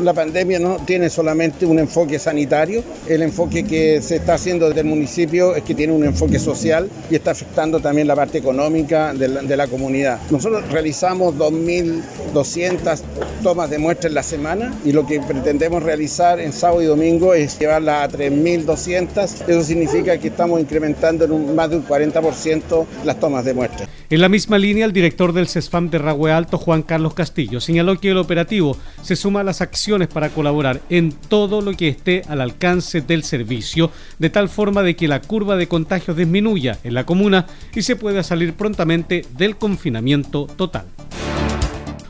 La 0.00 0.14
pandemia 0.14 0.60
no 0.60 0.76
tiene 0.76 1.10
solamente 1.10 1.66
un 1.66 1.80
enfoque 1.80 2.20
sanitario, 2.20 2.84
el 3.08 3.20
enfoque 3.22 3.64
que 3.64 4.00
se 4.00 4.16
está 4.16 4.34
haciendo 4.34 4.68
desde 4.68 4.82
el 4.82 4.86
municipio 4.86 5.56
es 5.56 5.64
que 5.64 5.74
tiene 5.74 5.92
un 5.92 6.04
enfoque 6.04 6.38
social 6.38 6.88
y 7.10 7.16
está 7.16 7.32
afectando 7.32 7.80
también 7.80 8.06
la 8.06 8.14
parte 8.14 8.38
económica 8.38 9.12
de 9.12 9.56
la, 9.56 9.66
comunidad. 9.66 10.20
Nosotros 10.30 10.70
realizamos 10.70 11.34
2.200 11.34 13.00
tomas 13.42 13.70
de 13.70 13.78
muestra 13.78 14.08
en 14.08 14.14
la 14.14 14.22
semana 14.22 14.72
y 14.84 14.92
lo 14.92 15.04
que 15.04 15.20
pretendemos 15.20 15.82
realizar 15.82 16.38
en 16.38 16.52
sábado 16.52 16.80
y 16.80 16.86
domingo 16.86 17.34
es 17.34 17.58
llevarla 17.58 18.04
a 18.04 18.08
3.200. 18.08 19.48
Eso 19.48 19.62
significa 19.62 20.16
que 20.18 20.28
estamos 20.28 20.60
incrementando 20.60 21.24
en 21.24 21.56
más 21.56 21.70
de 21.70 21.76
un 21.76 21.86
40% 21.86 22.86
las 23.04 23.18
tomas 23.18 23.44
de 23.44 23.54
muestra. 23.54 23.97
En 24.10 24.22
la 24.22 24.30
misma 24.30 24.56
línea, 24.56 24.86
el 24.86 24.94
director 24.94 25.34
del 25.34 25.48
CESFAM 25.48 25.90
de 25.90 25.98
Ragüe 25.98 26.32
Alto, 26.32 26.56
Juan 26.56 26.80
Carlos 26.82 27.12
Castillo, 27.12 27.60
señaló 27.60 28.00
que 28.00 28.10
el 28.10 28.16
operativo 28.16 28.74
se 29.02 29.16
suma 29.16 29.40
a 29.40 29.44
las 29.44 29.60
acciones 29.60 30.08
para 30.08 30.30
colaborar 30.30 30.80
en 30.88 31.12
todo 31.12 31.60
lo 31.60 31.74
que 31.74 31.88
esté 31.88 32.22
al 32.26 32.40
alcance 32.40 33.02
del 33.02 33.22
servicio, 33.22 33.90
de 34.18 34.30
tal 34.30 34.48
forma 34.48 34.82
de 34.82 34.96
que 34.96 35.08
la 35.08 35.20
curva 35.20 35.56
de 35.56 35.68
contagios 35.68 36.16
disminuya 36.16 36.78
en 36.84 36.94
la 36.94 37.04
comuna 37.04 37.44
y 37.74 37.82
se 37.82 37.96
pueda 37.96 38.22
salir 38.22 38.54
prontamente 38.54 39.26
del 39.36 39.56
confinamiento 39.56 40.46
total. 40.46 40.86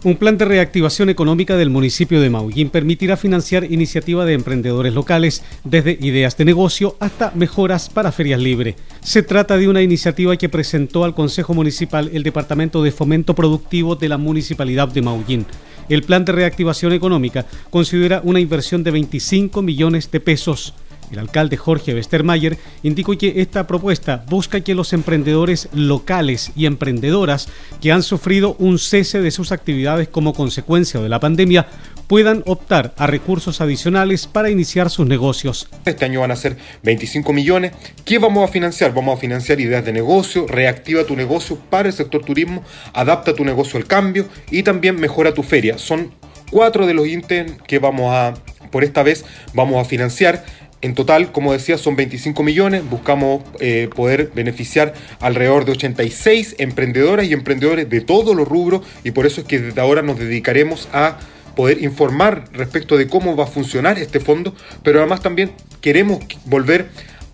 Un 0.04 0.14
plan 0.14 0.38
de 0.38 0.44
reactivación 0.44 1.08
económica 1.08 1.56
del 1.56 1.70
municipio 1.70 2.20
de 2.20 2.30
Maullín 2.30 2.70
permitirá 2.70 3.16
financiar 3.16 3.64
iniciativas 3.64 4.28
de 4.28 4.34
emprendedores 4.34 4.94
locales, 4.94 5.42
desde 5.64 5.98
ideas 6.00 6.36
de 6.36 6.44
negocio 6.44 6.96
hasta 7.00 7.32
mejoras 7.34 7.88
para 7.88 8.12
ferias 8.12 8.40
libres. 8.40 8.76
Se 9.00 9.24
trata 9.24 9.56
de 9.56 9.66
una 9.66 9.82
iniciativa 9.82 10.36
que 10.36 10.48
presentó 10.48 11.02
al 11.02 11.16
Consejo 11.16 11.52
Municipal 11.52 12.10
el 12.14 12.22
Departamento 12.22 12.80
de 12.84 12.92
Fomento 12.92 13.34
Productivo 13.34 13.96
de 13.96 14.08
la 14.08 14.18
Municipalidad 14.18 14.86
de 14.86 15.02
Maullín. 15.02 15.46
El 15.88 16.04
plan 16.04 16.24
de 16.24 16.30
reactivación 16.30 16.92
económica 16.92 17.44
considera 17.68 18.20
una 18.22 18.38
inversión 18.38 18.84
de 18.84 18.92
25 18.92 19.62
millones 19.62 20.12
de 20.12 20.20
pesos. 20.20 20.74
El 21.10 21.18
alcalde 21.18 21.56
Jorge 21.56 21.94
Westermayer 21.94 22.58
indicó 22.82 23.16
que 23.16 23.40
esta 23.40 23.66
propuesta 23.66 24.24
busca 24.28 24.60
que 24.60 24.74
los 24.74 24.92
emprendedores 24.92 25.68
locales 25.72 26.52
y 26.54 26.66
emprendedoras 26.66 27.48
que 27.80 27.92
han 27.92 28.02
sufrido 28.02 28.56
un 28.58 28.78
cese 28.78 29.20
de 29.20 29.30
sus 29.30 29.52
actividades 29.52 30.08
como 30.08 30.34
consecuencia 30.34 31.00
de 31.00 31.08
la 31.08 31.20
pandemia 31.20 31.66
puedan 32.08 32.42
optar 32.46 32.94
a 32.96 33.06
recursos 33.06 33.60
adicionales 33.60 34.26
para 34.26 34.50
iniciar 34.50 34.90
sus 34.90 35.06
negocios. 35.06 35.68
Este 35.84 36.06
año 36.06 36.20
van 36.20 36.30
a 36.30 36.36
ser 36.36 36.56
25 36.82 37.32
millones. 37.32 37.72
¿Qué 38.04 38.18
vamos 38.18 38.48
a 38.48 38.52
financiar? 38.52 38.94
Vamos 38.94 39.16
a 39.16 39.20
financiar 39.20 39.60
ideas 39.60 39.84
de 39.84 39.92
negocio, 39.92 40.46
reactiva 40.46 41.04
tu 41.04 41.14
negocio 41.14 41.58
para 41.68 41.88
el 41.88 41.94
sector 41.94 42.24
turismo, 42.24 42.64
adapta 42.94 43.34
tu 43.34 43.44
negocio 43.44 43.78
al 43.78 43.86
cambio 43.86 44.26
y 44.50 44.62
también 44.62 44.98
mejora 44.98 45.34
tu 45.34 45.42
feria. 45.42 45.76
Son 45.76 46.10
cuatro 46.50 46.86
de 46.86 46.94
los 46.94 47.06
ítems 47.06 47.60
que 47.66 47.78
vamos 47.78 48.12
a, 48.14 48.34
por 48.70 48.84
esta 48.84 49.02
vez, 49.02 49.24
vamos 49.52 49.84
a 49.84 49.88
financiar. 49.88 50.44
En 50.80 50.94
total, 50.94 51.32
como 51.32 51.52
decía, 51.52 51.76
son 51.76 51.96
25 51.96 52.42
millones. 52.42 52.88
Buscamos 52.88 53.42
eh, 53.58 53.88
poder 53.94 54.30
beneficiar 54.34 54.94
alrededor 55.20 55.64
de 55.64 55.72
86 55.72 56.56
emprendedoras 56.58 57.26
y 57.26 57.32
emprendedores 57.32 57.90
de 57.90 58.00
todos 58.00 58.36
los 58.36 58.46
rubros 58.46 58.82
y 59.02 59.10
por 59.10 59.26
eso 59.26 59.40
es 59.40 59.46
que 59.46 59.58
desde 59.58 59.80
ahora 59.80 60.02
nos 60.02 60.18
dedicaremos 60.18 60.88
a 60.92 61.18
poder 61.56 61.82
informar 61.82 62.44
respecto 62.52 62.96
de 62.96 63.08
cómo 63.08 63.34
va 63.34 63.44
a 63.44 63.48
funcionar 63.48 63.98
este 63.98 64.20
fondo, 64.20 64.54
pero 64.84 65.00
además 65.00 65.20
también 65.20 65.50
queremos 65.80 66.20
volver 66.44 66.86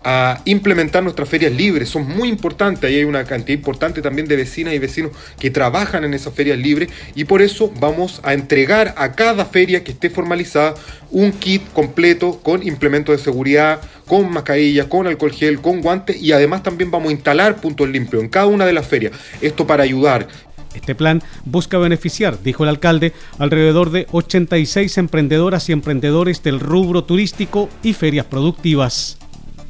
a 0.07 0.39
implementar 0.45 1.01
nuestras 1.01 1.27
ferias 1.27 1.51
libres. 1.51 1.89
Son 1.89 2.07
muy 2.07 2.29
importantes. 2.29 2.87
Ahí 2.87 2.97
hay 2.97 3.03
una 3.03 3.23
cantidad 3.25 3.57
importante 3.57 4.03
también 4.03 4.27
de 4.27 4.35
vecinas 4.35 4.75
y 4.75 4.79
vecinos 4.79 5.11
que 5.39 5.49
trabajan 5.49 6.03
en 6.03 6.13
esas 6.13 6.31
ferias 6.33 6.59
libres 6.59 6.89
y 7.15 7.25
por 7.25 7.41
eso 7.41 7.73
vamos 7.79 8.21
a 8.23 8.33
entregar 8.35 8.93
a 8.97 9.13
cada 9.13 9.45
feria 9.45 9.83
que 9.83 9.91
esté 9.91 10.11
formalizada 10.11 10.75
un 11.09 11.31
kit 11.31 11.63
completo 11.73 12.39
con 12.43 12.65
implementos 12.65 13.17
de 13.17 13.23
seguridad, 13.23 13.81
con 14.05 14.31
mascarillas, 14.31 14.85
con 14.85 15.07
alcohol 15.07 15.31
gel, 15.31 15.59
con 15.59 15.81
guantes 15.81 16.21
y 16.21 16.31
además 16.33 16.61
también 16.61 16.91
vamos 16.91 17.09
a 17.09 17.13
instalar 17.13 17.55
puntos 17.55 17.89
limpios 17.89 18.21
en 18.21 18.29
cada 18.29 18.45
una 18.45 18.65
de 18.67 18.73
las 18.73 18.85
ferias. 18.85 19.13
Esto 19.41 19.65
para 19.65 19.83
ayudar 19.83 20.27
este 20.75 20.93
plan 20.93 21.23
busca 21.45 21.77
beneficiar, 21.77 22.43
dijo 22.43 22.63
el 22.63 22.69
alcalde, 22.69 23.13
alrededor 23.39 23.91
de 23.91 24.07
86 24.11 24.97
emprendedoras 24.97 25.69
y 25.69 25.71
emprendedores 25.71 26.43
del 26.43 26.59
rubro 26.59 27.05
turístico 27.05 27.69
y 27.81 27.93
ferias 27.93 28.25
productivas. 28.25 29.17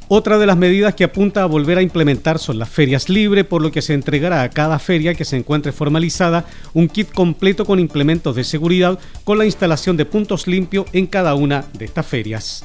Otra 0.08 0.38
de 0.38 0.46
las 0.46 0.56
medidas 0.56 0.94
que 0.94 1.02
apunta 1.02 1.42
a 1.42 1.46
volver 1.46 1.78
a 1.78 1.82
implementar 1.82 2.38
son 2.38 2.60
las 2.60 2.68
ferias 2.68 3.08
libres, 3.08 3.44
por 3.44 3.60
lo 3.60 3.72
que 3.72 3.82
se 3.82 3.92
entregará 3.92 4.42
a 4.42 4.50
cada 4.50 4.78
feria 4.78 5.14
que 5.14 5.24
se 5.24 5.36
encuentre 5.36 5.72
formalizada 5.72 6.44
un 6.74 6.88
kit 6.88 7.10
completo 7.10 7.64
con 7.64 7.80
implementos 7.80 8.36
de 8.36 8.44
seguridad 8.44 9.00
con 9.24 9.36
la 9.36 9.46
instalación 9.46 9.96
de 9.96 10.04
puntos 10.04 10.46
limpios 10.46 10.86
en 10.92 11.08
cada 11.08 11.34
una 11.34 11.64
de 11.76 11.86
estas 11.86 12.06
ferias. 12.06 12.64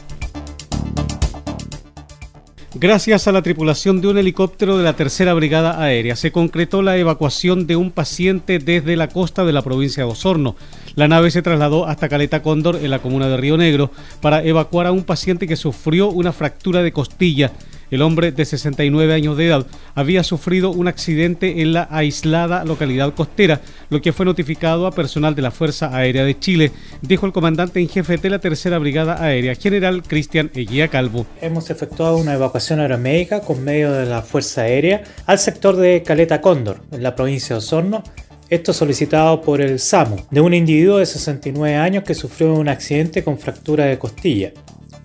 Gracias 2.81 3.27
a 3.27 3.31
la 3.31 3.43
tripulación 3.43 4.01
de 4.01 4.07
un 4.07 4.17
helicóptero 4.17 4.75
de 4.75 4.83
la 4.83 4.95
Tercera 4.95 5.35
Brigada 5.35 5.83
Aérea 5.83 6.15
se 6.15 6.31
concretó 6.31 6.81
la 6.81 6.97
evacuación 6.97 7.67
de 7.67 7.75
un 7.75 7.91
paciente 7.91 8.57
desde 8.57 8.95
la 8.95 9.07
costa 9.07 9.45
de 9.45 9.53
la 9.53 9.61
provincia 9.61 10.03
de 10.03 10.09
Osorno. 10.09 10.55
La 10.95 11.07
nave 11.07 11.29
se 11.29 11.43
trasladó 11.43 11.85
hasta 11.85 12.09
Caleta 12.09 12.41
Cóndor 12.41 12.77
en 12.77 12.89
la 12.89 12.97
comuna 12.97 13.27
de 13.27 13.37
Río 13.37 13.55
Negro 13.55 13.91
para 14.19 14.43
evacuar 14.43 14.87
a 14.87 14.91
un 14.91 15.03
paciente 15.03 15.45
que 15.47 15.57
sufrió 15.57 16.09
una 16.09 16.31
fractura 16.31 16.81
de 16.81 16.91
costilla 16.91 17.51
el 17.91 18.01
hombre 18.01 18.31
de 18.31 18.45
69 18.45 19.13
años 19.13 19.37
de 19.37 19.47
edad 19.47 19.67
había 19.93 20.23
sufrido 20.23 20.71
un 20.71 20.87
accidente 20.87 21.61
en 21.61 21.73
la 21.73 21.87
aislada 21.91 22.63
localidad 22.65 23.13
costera, 23.13 23.61
lo 23.89 24.01
que 24.01 24.13
fue 24.13 24.25
notificado 24.25 24.87
a 24.87 24.91
personal 24.91 25.35
de 25.35 25.43
la 25.43 25.51
Fuerza 25.51 25.95
Aérea 25.95 26.23
de 26.23 26.39
Chile, 26.39 26.71
dijo 27.01 27.25
el 27.25 27.33
comandante 27.33 27.79
en 27.79 27.89
jefe 27.89 28.17
de 28.17 28.29
la 28.29 28.39
Tercera 28.39 28.79
Brigada 28.79 29.21
Aérea, 29.23 29.53
general 29.55 30.01
Cristian 30.03 30.49
Eguía 30.55 30.87
Calvo. 30.87 31.25
Hemos 31.41 31.69
efectuado 31.69 32.17
una 32.17 32.33
evacuación 32.33 32.79
aeromédica 32.79 33.41
con 33.41 33.63
medio 33.63 33.91
de 33.91 34.05
la 34.05 34.21
Fuerza 34.21 34.61
Aérea 34.61 35.03
al 35.25 35.37
sector 35.37 35.75
de 35.75 36.01
Caleta 36.03 36.41
Cóndor, 36.41 36.81
en 36.91 37.03
la 37.03 37.15
provincia 37.15 37.55
de 37.55 37.59
Osorno, 37.59 38.03
esto 38.49 38.73
solicitado 38.73 39.41
por 39.41 39.61
el 39.61 39.79
SAMU, 39.79 40.17
de 40.29 40.41
un 40.41 40.53
individuo 40.53 40.97
de 40.97 41.05
69 41.05 41.75
años 41.77 42.03
que 42.03 42.13
sufrió 42.13 42.53
un 42.53 42.67
accidente 42.67 43.23
con 43.23 43.39
fractura 43.39 43.85
de 43.85 43.97
costilla. 43.97 44.51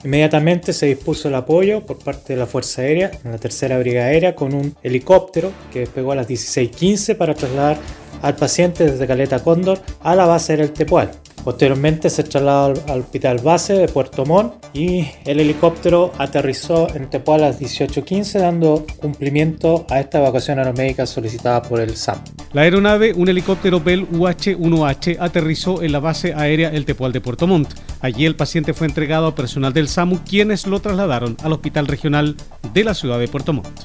Inmediatamente 0.07 0.73
se 0.73 0.87
dispuso 0.87 1.27
el 1.27 1.35
apoyo 1.35 1.85
por 1.85 1.99
parte 1.99 2.35
de 2.35 2.39
la 2.39 2.47
Fuerza 2.47 2.83
Aérea 2.83 3.11
en 3.25 3.33
la 3.33 3.39
Tercera 3.39 3.77
Brigada 3.77 4.07
Aérea 4.07 4.37
con 4.37 4.55
un 4.55 4.73
helicóptero 4.85 5.51
que 5.73 5.81
despegó 5.81 6.13
a 6.13 6.15
las 6.15 6.29
16.15 6.29 7.17
para 7.17 7.35
trasladar 7.35 7.77
al 8.23 8.37
paciente 8.37 8.89
desde 8.89 9.05
Caleta 9.05 9.43
Cóndor 9.43 9.81
a 10.01 10.15
la 10.15 10.27
base 10.27 10.57
del 10.57 10.71
Tepual. 10.71 11.11
Posteriormente 11.47 12.11
se 12.11 12.25
trasladó 12.25 12.75
al 12.89 13.03
hospital 13.03 13.39
base 13.39 13.75
de 13.75 13.87
Puerto 13.87 14.27
Montt 14.27 14.55
y 14.75 15.07
el 15.25 15.39
helicóptero 15.39 16.11
aterrizó 16.19 16.93
en 16.93 17.09
Tepual 17.09 17.45
a 17.45 17.51
las 17.51 17.61
18.15 17.61 18.41
dando 18.41 18.85
cumplimiento 18.97 19.87
a 19.89 20.01
esta 20.01 20.19
evacuación 20.19 20.59
aeromédica 20.59 21.07
solicitada 21.07 21.63
por 21.63 21.79
el 21.79 21.97
SAM. 21.97 22.19
La 22.53 22.63
aeronave, 22.63 23.13
un 23.15 23.29
helicóptero 23.29 23.79
Bell 23.79 24.09
UH-1H, 24.11 25.19
aterrizó 25.21 25.85
en 25.85 25.93
la 25.93 26.01
base 26.01 26.35
aérea 26.35 26.71
El 26.71 26.85
Tepual 26.85 27.13
de 27.13 27.21
Puerto 27.21 27.47
Montt. 27.47 27.75
Allí 28.01 28.27
el 28.27 28.35
paciente 28.35 28.75
fue 28.75 28.89
entregado 28.89 29.29
a 29.29 29.37
personal 29.37 29.73
del 29.73 29.87
SAMU 29.87 30.19
quienes 30.29 30.67
lo 30.67 30.81
trasladaron 30.81 31.37
al 31.45 31.53
hospital 31.53 31.87
regional 31.87 32.35
de 32.75 32.83
la 32.83 32.93
ciudad 32.93 33.21
de 33.21 33.29
Puerto 33.29 33.53
Montt. 33.53 33.85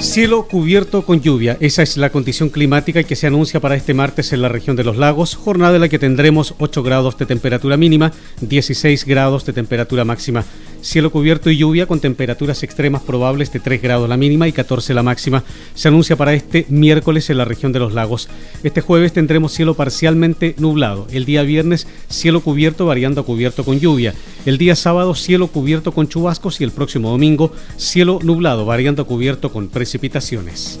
Cielo 0.00 0.48
cubierto 0.48 1.02
con 1.02 1.20
lluvia, 1.20 1.58
esa 1.60 1.82
es 1.82 1.98
la 1.98 2.08
condición 2.08 2.48
climática 2.48 3.02
que 3.02 3.16
se 3.16 3.26
anuncia 3.26 3.60
para 3.60 3.76
este 3.76 3.92
martes 3.92 4.32
en 4.32 4.40
la 4.40 4.48
región 4.48 4.74
de 4.74 4.82
los 4.82 4.96
lagos, 4.96 5.34
jornada 5.34 5.74
en 5.74 5.82
la 5.82 5.88
que 5.90 5.98
tendremos 5.98 6.54
8 6.58 6.82
grados 6.82 7.18
de 7.18 7.26
temperatura 7.26 7.76
mínima, 7.76 8.10
16 8.40 9.04
grados 9.04 9.44
de 9.44 9.52
temperatura 9.52 10.06
máxima. 10.06 10.44
Cielo 10.82 11.10
cubierto 11.10 11.50
y 11.50 11.58
lluvia 11.58 11.86
con 11.86 12.00
temperaturas 12.00 12.62
extremas 12.62 13.02
probables 13.02 13.52
de 13.52 13.60
3 13.60 13.82
grados 13.82 14.08
la 14.08 14.16
mínima 14.16 14.48
y 14.48 14.52
14 14.52 14.94
la 14.94 15.02
máxima. 15.02 15.44
Se 15.74 15.88
anuncia 15.88 16.16
para 16.16 16.32
este 16.34 16.66
miércoles 16.68 17.28
en 17.30 17.38
la 17.38 17.44
región 17.44 17.72
de 17.72 17.78
los 17.78 17.92
lagos. 17.92 18.28
Este 18.62 18.80
jueves 18.80 19.12
tendremos 19.12 19.52
cielo 19.52 19.74
parcialmente 19.74 20.54
nublado. 20.58 21.06
El 21.10 21.24
día 21.24 21.42
viernes 21.42 21.86
cielo 22.08 22.40
cubierto 22.40 22.86
variando 22.86 23.20
a 23.20 23.24
cubierto 23.24 23.64
con 23.64 23.78
lluvia. 23.78 24.14
El 24.46 24.58
día 24.58 24.74
sábado 24.74 25.14
cielo 25.14 25.48
cubierto 25.48 25.92
con 25.92 26.08
chubascos 26.08 26.60
y 26.60 26.64
el 26.64 26.70
próximo 26.70 27.10
domingo 27.10 27.52
cielo 27.76 28.18
nublado 28.22 28.64
variando 28.64 29.02
a 29.02 29.06
cubierto 29.06 29.52
con 29.52 29.68
precipitaciones. 29.68 30.80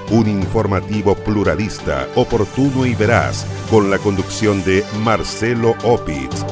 un 0.10 0.30
informativo 0.30 1.16
pluralista, 1.16 2.08
oportuno 2.16 2.86
y 2.86 2.96
veraz, 2.96 3.46
con 3.70 3.90
la 3.90 3.98
conducción 3.98 4.64
de 4.64 4.86
Marcelo 5.04 5.76
Opitz 5.84 6.46